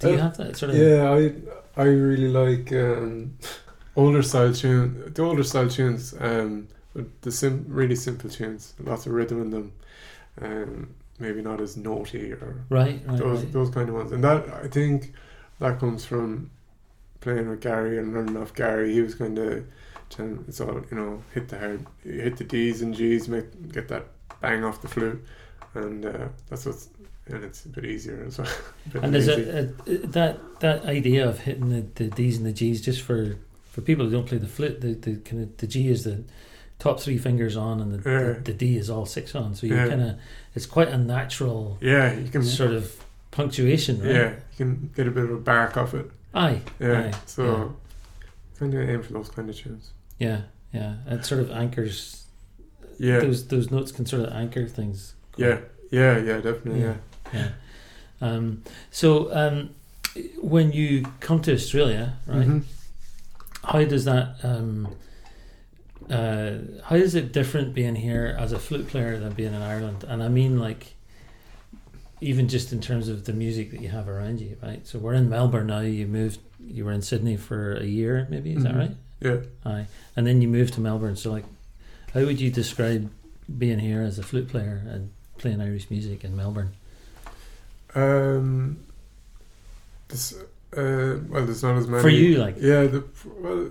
[0.00, 0.76] do you Uh, have that sort of?
[0.76, 1.32] Yeah, I
[1.80, 3.36] I really like um,
[3.94, 5.14] older style tunes.
[5.14, 6.66] the older style tunes, um,
[7.20, 9.72] the sim- really simple tunes, lots of rhythm in them,
[10.42, 10.88] um,
[11.20, 13.52] maybe not as naughty or Right, right, those right.
[13.52, 14.10] those kind of ones.
[14.10, 15.12] And that I think
[15.60, 16.50] that comes from
[17.20, 18.92] playing with Gary and learning off Gary.
[18.94, 19.64] He was kind of
[20.10, 23.88] telling it's all you know, hit the hard, hit the D's and G's, make get
[23.88, 24.06] that
[24.42, 25.24] bang off the flute,
[25.74, 26.88] and uh, that's what's
[27.26, 28.48] and it's a bit easier as well.
[29.02, 32.80] And there's a, a, that that idea of hitting the, the D's and the G's
[32.80, 33.36] just for,
[33.70, 36.24] for people who don't play the flute, the, the kind of the G is the
[36.80, 38.32] top three fingers on, and the, Yeah.
[38.32, 39.54] the, the D is all six on.
[39.54, 39.88] So you Yeah.
[39.88, 40.16] kind of
[40.56, 43.00] it's quite a natural yeah, you can sort of
[43.30, 44.10] punctuation, right?
[44.10, 46.10] Yeah, you can get a bit of a bark off it.
[46.34, 46.60] Aye.
[46.80, 47.76] Yeah, Aye, so
[48.58, 49.90] kind of aim for those kind of tunes.
[50.20, 50.42] Yeah.
[50.72, 50.94] Yeah.
[51.08, 52.26] It sort of anchors.
[52.98, 55.14] Yeah, Those those notes can sort of anchor things.
[55.36, 55.58] yeah,
[55.90, 56.82] yeah, yeah, definitely.
[56.82, 56.96] Yeah,
[57.32, 57.48] Yeah.
[58.20, 59.70] Um, so um,
[60.42, 62.46] when you come to Australia, right?
[62.46, 62.62] Mhm.
[63.64, 64.88] how does that um,
[66.10, 66.52] uh,
[66.84, 70.04] how is it different being here as a flute player than being in Ireland?
[70.06, 70.94] And I mean like
[72.20, 74.86] even just in terms of the music that you have around you, right?
[74.86, 75.80] So we're in Melbourne now.
[75.80, 76.40] You moved.
[76.62, 78.52] You were in Sydney for a year, maybe.
[78.52, 78.78] Is that Mhm.
[78.78, 78.96] right?
[79.20, 79.38] Yeah.
[79.64, 79.86] Aye.
[80.16, 81.16] And then you moved to Melbourne.
[81.16, 81.44] So like,
[82.14, 83.10] how would you describe
[83.58, 86.72] being here as a flute player and playing Irish music in Melbourne?
[87.94, 88.78] Um,
[90.08, 90.34] this,
[90.76, 93.04] uh, well, there's not as many For you, like, Yeah, the
[93.38, 93.70] well,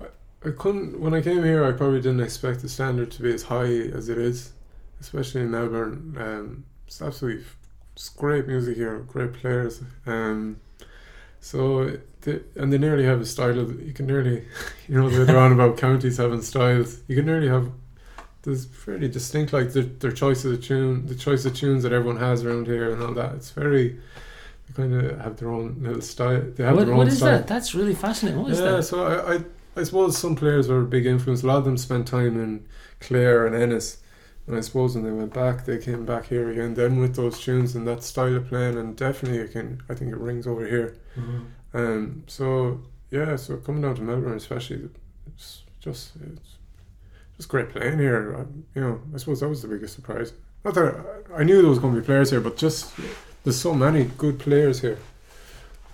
[0.00, 1.64] I, I couldn't when I came here.
[1.64, 4.52] I probably didn't expect the standard to be as high as it is,
[5.00, 6.16] especially in Melbourne.
[6.18, 7.44] Um, it's absolutely
[7.94, 9.82] it's great music here, great players.
[10.06, 10.56] Um,
[11.40, 14.44] so the, and they nearly have a style of you can nearly,
[14.88, 17.00] you know, they're on about counties having styles.
[17.08, 17.70] You can nearly have
[18.42, 21.92] there's fairly distinct like their, their choice of the tune, the choice of tunes that
[21.92, 23.34] everyone has around here and all that.
[23.36, 24.00] It's very
[24.68, 26.42] they kind of have their own little style.
[26.56, 27.38] They have what, their own what is style.
[27.38, 27.46] that?
[27.46, 28.42] That's really fascinating.
[28.42, 28.82] What is yeah, that?
[28.82, 29.44] so I, I
[29.76, 31.42] I suppose some players were a big influence.
[31.42, 32.66] A lot of them spent time in
[33.00, 33.98] Clare and Ennis,
[34.46, 36.74] and I suppose when they went back, they came back here again.
[36.74, 40.18] Then with those tunes and that style of playing, and definitely can I think it
[40.18, 40.96] rings over here.
[41.16, 41.44] Mm-hmm.
[41.74, 44.88] Um, so yeah, so coming down to Melbourne, especially,
[45.26, 46.56] it's just it's
[47.36, 48.36] just great playing here.
[48.38, 48.40] I,
[48.78, 50.32] you know, I suppose that was the biggest surprise.
[50.64, 50.94] Not that
[51.34, 52.92] I, I knew there was going to be players here, but just
[53.44, 54.98] there's so many good players here.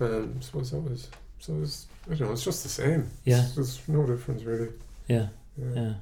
[0.00, 1.08] Um, I suppose that was
[1.38, 1.54] so.
[1.62, 2.32] It's, I don't know.
[2.32, 3.10] It's just the same.
[3.24, 3.38] Yeah.
[3.38, 4.70] It's- there's no difference really.
[5.08, 5.92] Yeah, Yeah, yeah.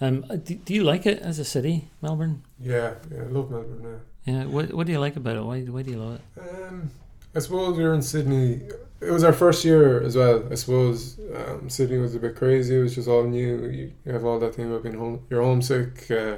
[0.00, 2.42] Um, do, do you like it as a city, Melbourne?
[2.60, 3.98] yeah, yeah, I love Melbourne now.
[4.32, 4.44] Yeah.
[4.44, 5.42] What What do you like about it?
[5.44, 6.40] Why Why do you love it?
[6.40, 6.90] Um,
[7.36, 8.62] I suppose we were in Sydney.
[9.02, 10.42] It was our first year as well.
[10.50, 12.74] I suppose um, Sydney was a bit crazy.
[12.74, 13.92] It was just all new.
[14.06, 15.26] You, have all that thing about being home.
[15.28, 16.10] You're homesick.
[16.10, 16.36] Uh,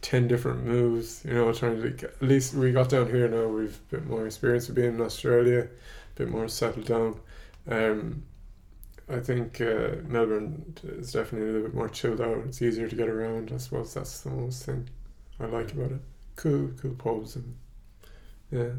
[0.00, 1.24] Ten different moves.
[1.24, 3.46] You know, trying to at least we got down here now.
[3.46, 7.20] We've a bit more experience of being in Australia, a bit more settled down.
[7.68, 8.24] Um,
[9.08, 12.38] I think uh, Melbourne is definitely a little bit more chilled out.
[12.46, 13.52] It's easier to get around.
[13.54, 14.88] I suppose that's the most thing
[15.38, 16.00] I like about it.
[16.34, 17.54] Cool, cool pubs and
[18.50, 18.70] yeah.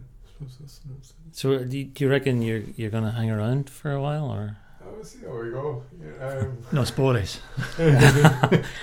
[0.41, 1.31] I suppose that's the most thing.
[1.33, 4.57] So, do you, do you reckon you're you're gonna hang around for a while, or?
[4.83, 5.83] Oh, we'll see how we go.
[6.01, 7.35] Yeah, um, No spoilers.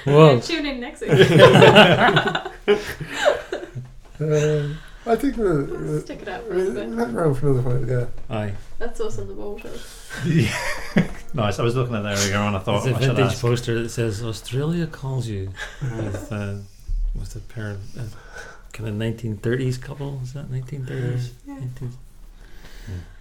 [0.04, 0.40] Whoa.
[0.40, 1.11] Tune in next week.
[4.20, 7.68] um, I think we'll, we'll, Stick it out for a we'll hang around for another
[7.68, 7.88] while.
[7.88, 8.06] Yeah.
[8.30, 8.52] Aye.
[8.78, 9.64] That's us on the boat.
[11.34, 11.59] nice.
[11.59, 12.54] I was looking at that earlier on.
[12.54, 13.40] I thought There's a I vintage ask.
[13.40, 15.50] poster that says Australia calls you
[15.82, 16.56] with uh,
[17.14, 18.02] with a pair of uh,
[18.72, 20.20] kind of 1930s couple.
[20.22, 21.30] Is that 1930s?
[21.46, 21.54] Yeah.
[21.54, 21.92] 19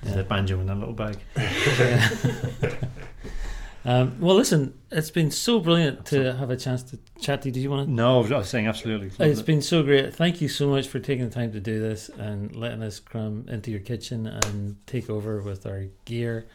[0.03, 1.17] There's a banjo in that little bag.
[3.85, 7.53] um, well, listen, it's been so brilliant to have a chance to chat to you.
[7.53, 7.93] Do you want to?
[7.93, 9.11] No, I was saying absolutely.
[9.19, 10.13] It's been so great.
[10.13, 13.45] Thank you so much for taking the time to do this and letting us come
[13.47, 16.47] into your kitchen and take over with our gear.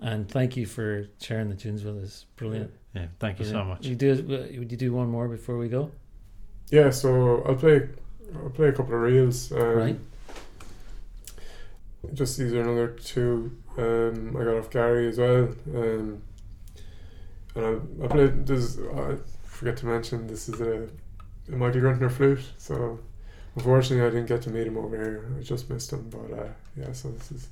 [0.00, 2.24] And thank you for sharing the tunes with us.
[2.36, 2.70] Brilliant.
[2.94, 3.70] yeah, thank you so Brilliant.
[3.70, 3.86] much.
[3.86, 4.14] You do?
[4.58, 5.90] Would you do one more before we go?
[6.70, 6.90] Yeah.
[6.90, 7.88] So I'll play.
[8.36, 9.52] I'll play a couple of reels.
[9.52, 9.98] Um, Right.
[12.14, 13.56] Just these are another two.
[13.76, 15.48] Um, I got off Gary as well.
[15.74, 16.22] Um,
[17.54, 18.78] and I, I played this.
[18.78, 20.88] I forget to mention this is a,
[21.48, 22.44] a Michael Grinter flute.
[22.56, 23.00] So
[23.56, 25.24] unfortunately, I didn't get to meet him over here.
[25.38, 26.08] I just missed him.
[26.08, 27.48] But uh, yeah, so this is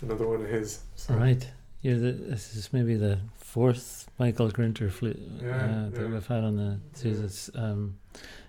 [0.00, 0.80] another one of his.
[0.96, 1.14] So.
[1.14, 1.46] All right.
[1.82, 6.06] You're the, this is maybe the fourth Michael Grinter flute Yeah, uh, that yeah.
[6.06, 7.50] we've had on the twos.
[7.54, 7.60] Yeah.
[7.60, 7.98] Um,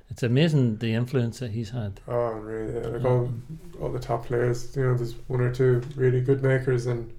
[0.09, 1.99] it's amazing the influence that he's had.
[2.07, 2.73] Oh, really?
[2.73, 3.31] Yeah, like all,
[3.81, 4.75] all the top players.
[4.75, 7.11] You know, there's one or two really good makers, and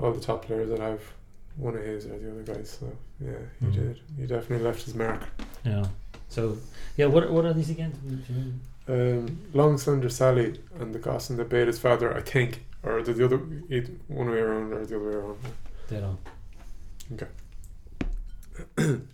[0.00, 1.12] all the top players that I've
[1.56, 2.78] one of his or the other guys.
[2.80, 2.86] So
[3.20, 3.30] yeah,
[3.60, 3.72] he Mhm.
[3.74, 4.00] did.
[4.18, 5.22] He definitely left his mark.
[5.64, 5.86] Yeah.
[6.28, 6.58] So
[6.96, 7.92] yeah, what what are these again?
[8.88, 13.12] Um, Long Slender Sally and the Goss and the his father, I think, or the,
[13.14, 13.38] the other
[14.08, 15.38] one way around or the other way around.
[15.88, 16.18] Dead on.
[17.10, 17.28] So.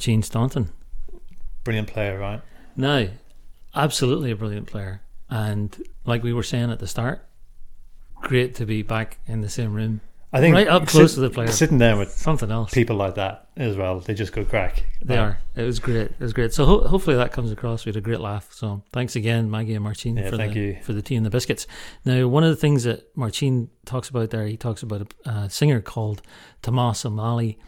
[0.00, 0.70] Martin Staunton.
[1.62, 2.40] Brilliant player, right?
[2.74, 3.10] No,
[3.74, 5.02] absolutely a brilliant player.
[5.28, 5.76] And
[6.06, 7.28] like we were saying at the start,
[8.22, 10.00] great to be back in the same room.
[10.32, 11.48] I think Right up close to the player.
[11.48, 12.72] Sitting there with Something else.
[12.72, 14.84] people like that as well, they just go crack.
[15.04, 15.38] They are.
[15.54, 16.12] It was great.
[16.12, 16.54] It was great.
[16.54, 17.84] So ho- hopefully that comes across.
[17.84, 18.50] We had a great laugh.
[18.52, 20.78] So thanks again, Maggie and Martin, Yeah, for thank the you.
[20.82, 21.66] for the tea and the biscuits.
[22.06, 25.50] Now, one of the things that Martin talks about there, he talks about a, a
[25.50, 26.22] singer called
[26.62, 27.58] Tomas O'Malley,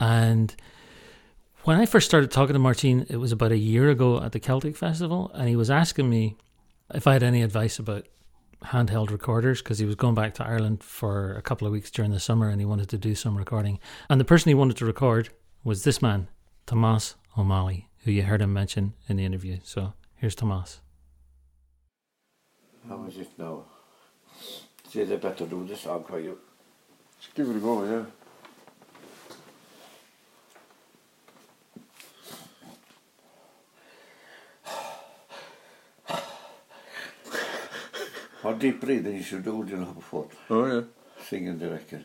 [0.00, 0.54] and
[1.64, 4.40] when I first started talking to Martin, it was about a year ago at the
[4.40, 6.36] Celtic Festival, and he was asking me
[6.94, 8.06] if I had any advice about
[8.62, 12.10] handheld recorders because he was going back to Ireland for a couple of weeks during
[12.10, 13.78] the summer and he wanted to do some recording.
[14.08, 15.30] And the person he wanted to record
[15.62, 16.28] was this man,
[16.66, 19.58] Tomas O'Malley, who you heard him mention in the interview.
[19.64, 20.80] So here's Tomas.
[22.88, 23.64] How is it now?
[24.88, 26.38] See, they better do this song for you.
[27.20, 28.04] Just give it a go, yeah.
[38.44, 40.82] What deep breathing you should do, you know, before Oh, yeah.
[41.26, 42.04] singing the record.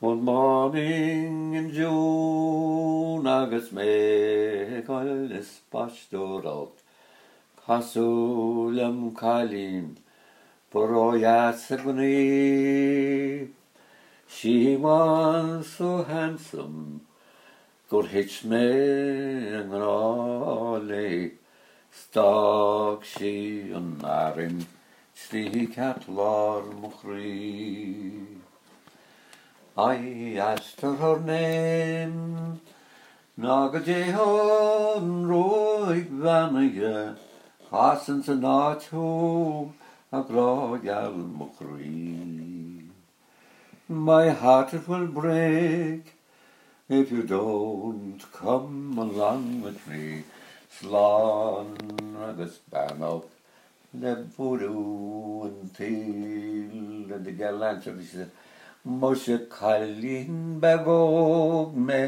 [0.00, 6.72] One morning in June agus me coil is pastorot
[7.66, 9.96] Casulam Kalim
[10.70, 13.48] Boroya Saguni
[14.28, 17.00] She was so handsome
[17.88, 21.32] Good hitch me and raleigh
[21.92, 24.66] Stag sé an nárim
[25.14, 28.26] slí cat lár mo chrí.
[29.76, 32.60] Ai astar thar néim
[33.38, 37.16] ná go dé an roiig bhenaige
[37.70, 39.72] chasan sa náú
[40.12, 42.88] ará geall mo chrí.
[43.88, 46.14] My heart it will break
[46.88, 50.24] if you don't come along with me.
[50.78, 51.74] slán
[52.28, 53.22] agus banál
[53.92, 58.26] na búú an til an de galanta vi se
[58.84, 62.02] mo se chalín begóg me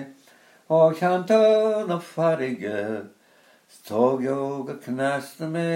[0.70, 1.40] ó cheanta
[1.88, 3.10] na farige
[3.88, 5.66] tógeo go knasta me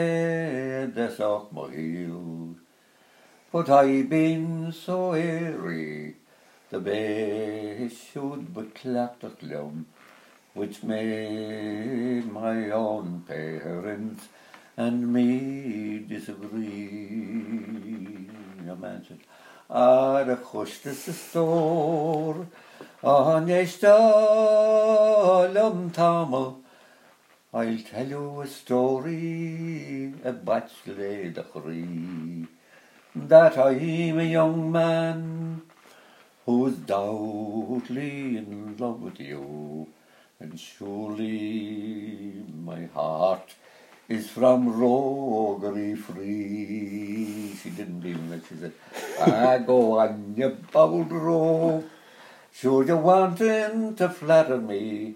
[0.94, 1.18] deach
[1.50, 2.54] mo hiú
[3.50, 4.46] Potá i bin
[4.82, 6.14] só éri
[6.70, 7.02] de bé
[7.98, 9.84] siúd beclaach lem.
[10.54, 14.28] Which made my own parents
[14.76, 17.50] and me disagree.
[19.06, 19.20] Said,
[19.68, 22.46] Ar a chustas a stór
[23.02, 23.90] a neistalum
[25.92, 26.60] tamil.
[27.52, 31.44] I'll tell you a story, a bachelor the
[33.14, 35.62] that I'm a young man
[36.46, 39.86] who's doubtly in love with you,
[40.44, 43.54] and surely my heart
[44.10, 47.56] is from roguery free.
[47.60, 48.40] She didn't even know.
[48.46, 48.72] She said,
[49.18, 51.84] I go on your bold rogue.
[52.52, 55.14] Sure you wanting to flatter me.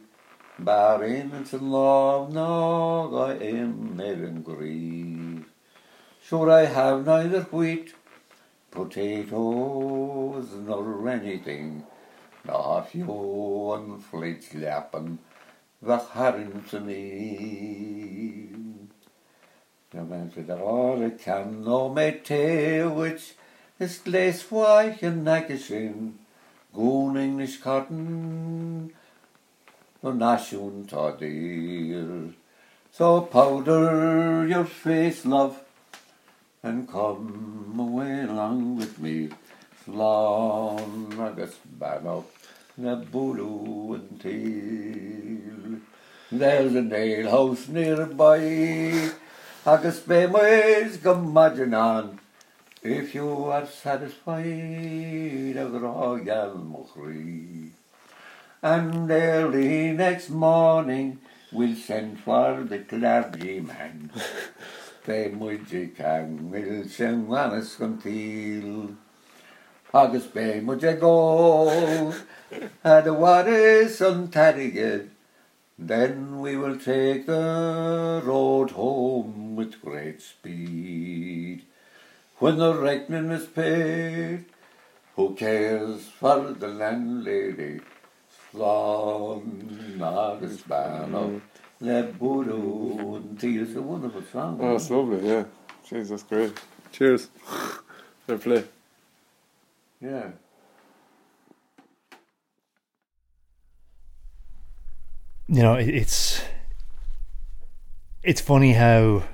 [0.58, 5.44] Barring and love, no, I am in grief.
[6.24, 7.94] Sure I have neither wheat,
[8.70, 11.84] potatoes, nor anything.
[12.49, 15.18] na fioan fleid leapan
[15.88, 17.03] bheit harin san í.
[19.92, 23.28] Na ben fi ará cean nó mé téhuiit
[23.86, 26.18] is lééisháichan neige sin,
[26.74, 28.90] gúning is catan
[30.03, 32.34] nó náisiúntá dír.
[32.90, 35.62] So powder your face, love,
[36.62, 39.28] and come away along with me.
[39.84, 42.38] Slán agus ben op
[42.78, 45.80] bulu and tail.
[46.30, 49.10] There's a nail house nearby,
[49.66, 52.20] agus be ways go on.
[52.82, 57.70] If you are satisfied of royal mochri.
[58.62, 61.18] And early next morning
[61.50, 64.10] we'll send for the clergyman.
[65.06, 68.94] Be muid can will sin wanas contil.
[69.94, 72.12] Agus be muid go
[72.84, 75.11] at the waters on Tarrigan.
[75.78, 81.62] Then we will take the road home with great speed.
[82.38, 84.44] When the reckoning is paid,
[85.16, 87.80] who cares for the landlady?
[88.55, 91.42] Long agus ban up
[91.80, 93.59] le búrú and tea.
[93.59, 94.59] It's a wonderful song.
[94.61, 95.44] Oh, it's lovely, yeah.
[95.88, 96.53] Jeez, that's great.
[96.92, 97.28] Cheers.
[98.26, 98.64] Fair play.
[100.01, 100.30] Yeah.
[105.49, 106.42] You know, it, it's
[108.22, 109.24] it's funny how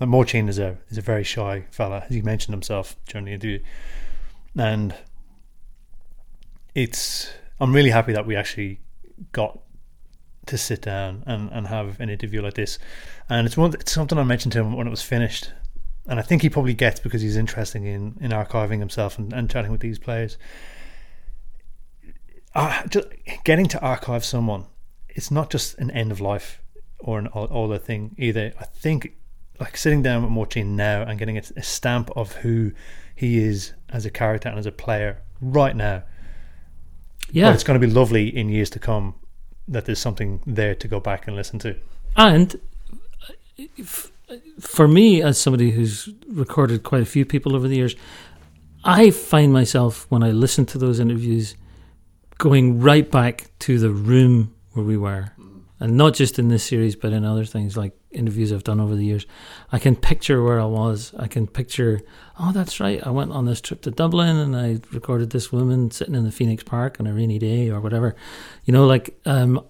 [0.00, 3.60] like, is a is a very shy fella, as he mentioned himself during the interview,
[4.58, 4.94] and
[6.74, 8.80] it's I'm really happy that we actually
[9.30, 9.60] got
[10.46, 12.78] to sit down and, and have an interview like this,
[13.28, 15.52] and it's one it's something I mentioned to him when it was finished,
[16.08, 19.48] and I think he probably gets because he's interested in in archiving himself and, and
[19.48, 20.36] chatting with these players.
[22.54, 23.06] Uh, just
[23.44, 24.66] getting to archive someone
[25.14, 26.60] it's not just an end of life
[26.98, 28.52] or an older thing either.
[28.58, 29.14] I think
[29.60, 32.72] like sitting down with Martin now and getting a, a, stamp of who
[33.14, 36.02] he is as a character and as a player right now.
[37.30, 39.14] Yeah, well, it's going to be lovely in years to come
[39.68, 41.76] that there's something there to go back and listen to.
[42.16, 42.60] And
[43.28, 47.94] uh, for me, as somebody who's recorded quite a few people over the years,
[48.84, 51.54] I find myself when I listen to those interviews
[52.38, 55.32] going right back to the room where we were.
[55.80, 58.94] And not just in this series, but in other things like interviews I've done over
[58.94, 59.26] the years.
[59.72, 61.12] I can picture where I was.
[61.18, 62.00] I can picture,
[62.38, 63.04] oh, that's right.
[63.04, 66.30] I went on this trip to Dublin and I recorded this woman sitting in the
[66.30, 68.14] Phoenix Park on a rainy day or whatever.
[68.64, 69.64] You know, like, um,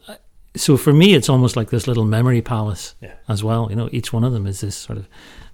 [0.54, 3.14] so for me, it's almost like this little memory palace Yeah.
[3.26, 3.68] as well.
[3.70, 5.08] You know, each one of them is this sort of,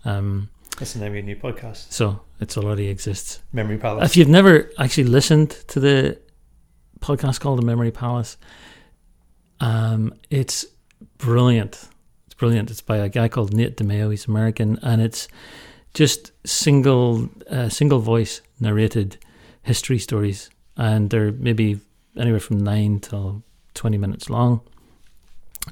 [0.05, 0.49] um,
[0.81, 3.43] That's the name of your new podcast, so it's already exists.
[3.53, 4.11] Memory Palace.
[4.11, 6.19] If you've never actually listened to the
[7.01, 8.37] podcast called The Memory Palace,
[9.61, 10.65] um, it's
[11.19, 11.89] brilliant.
[12.27, 12.71] It's brilliant.
[12.71, 14.11] It's by a guy called Nate DiMeo.
[14.11, 15.29] He's American, and it's
[15.95, 19.17] just single, uh, single voice narrated
[19.63, 21.81] history stories, and they're maybe
[22.17, 23.43] anywhere from nine till
[23.75, 24.61] twenty minutes long.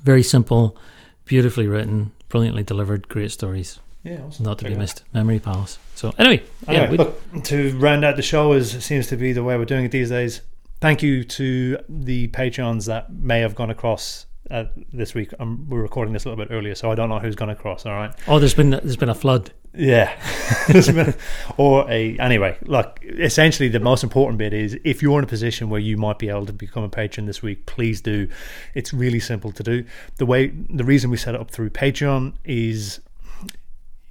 [0.02, 0.76] Very simple,
[1.24, 4.44] beautifully written, brilliantly delivered, great stories, yeah, awesome.
[4.44, 4.80] not to Check be out.
[4.80, 5.02] missed.
[5.14, 5.78] Memory Palace.
[5.94, 9.56] So anyway, yeah, look, to round out the show is seems to be the way
[9.56, 10.42] we're doing it these days.
[10.80, 15.32] Thank you to the Patreons that may have gone across uh, this week.
[15.40, 17.86] Um, we're recording this a little bit earlier, so I don't know who's gone across.
[17.86, 19.52] All right, oh, there's been there's been a flood.
[19.74, 20.12] yeah,
[20.68, 21.14] been-
[21.56, 22.58] or a anyway.
[22.66, 26.18] Look, essentially, the most important bit is if you're in a position where you might
[26.18, 28.28] be able to become a patron this week, please do.
[28.74, 29.84] It's really simple to do.
[30.18, 33.00] The way the reason we set it up through Patreon is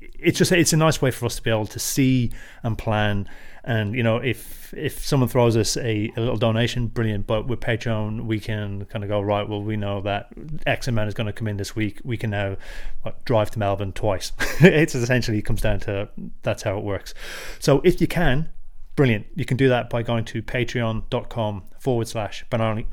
[0.02, 2.32] it's just it's a nice way for us to be able to see
[2.64, 3.30] and plan
[3.66, 7.28] and you know if if someone throws us a, a little donation brilliant.
[7.28, 10.30] But with patreon we can kind of go right well we know that
[10.66, 12.00] x amount is going to come in this week.
[12.04, 12.58] We can now
[13.02, 14.32] what, drive to melbourne twice.
[14.62, 16.10] It's essentially comes down to
[16.44, 17.14] that's how it works.
[17.60, 18.50] So if you can
[18.96, 19.26] brilliant.
[19.36, 22.84] You can do that by going to patreon.com forward slash banana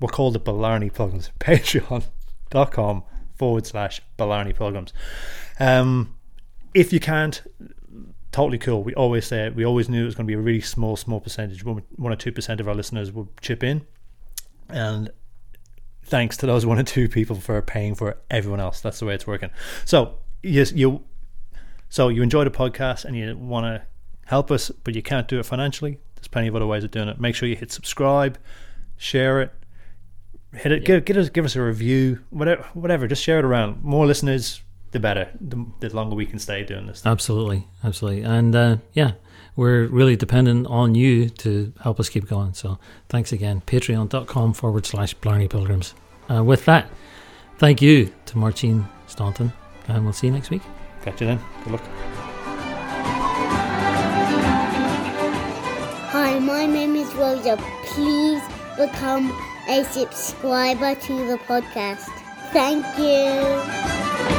[0.00, 1.30] we'll call it Blarney Pilgrims.
[1.40, 3.02] Patreon.com
[3.36, 4.92] forward slash Blarney Pilgrims.
[5.60, 6.14] Um,
[6.74, 7.42] if you can't,
[8.38, 8.84] totally cool.
[8.84, 9.56] We always say it.
[9.56, 11.64] We always knew it was going to be a really small, small percentage.
[11.64, 13.84] One, one or two percent of our listeners would chip in,
[14.68, 15.10] and
[16.04, 18.80] thanks to those one or two people for paying for everyone else.
[18.80, 19.50] That's the way it's working.
[19.84, 21.02] So yes, you.
[21.90, 23.82] So you enjoy the podcast and you want to
[24.26, 25.98] help us, but you can't do it financially.
[26.14, 27.18] There's plenty of other ways of doing it.
[27.18, 28.38] Make sure you hit subscribe,
[28.96, 29.52] share it,
[30.52, 30.84] hit it.
[30.84, 32.62] Give, give us give us a review, whatever.
[32.74, 33.08] Whatever.
[33.08, 33.82] Just share it around.
[33.82, 35.28] More listeners, the better.
[35.40, 37.04] The, the longer we can stay doing this.
[37.04, 39.12] Absolutely, absolutely, and uh, yeah,
[39.56, 42.54] we're really dependent on you to help us keep going.
[42.54, 42.78] So
[43.08, 43.62] thanks again.
[43.66, 45.94] Patreon.com forward slash Blarney Pilgrims.
[46.30, 46.88] Uh, with that,
[47.58, 49.52] thank you to Martin Staunton,
[49.88, 50.62] and we'll see you next week.
[51.02, 51.40] Catch you then.
[51.64, 51.82] Good luck.
[56.10, 57.56] Hi, my name is Rosa.
[57.86, 58.42] Please
[58.76, 59.30] become
[59.68, 62.08] a subscriber to the podcast.
[62.52, 64.37] Thank you.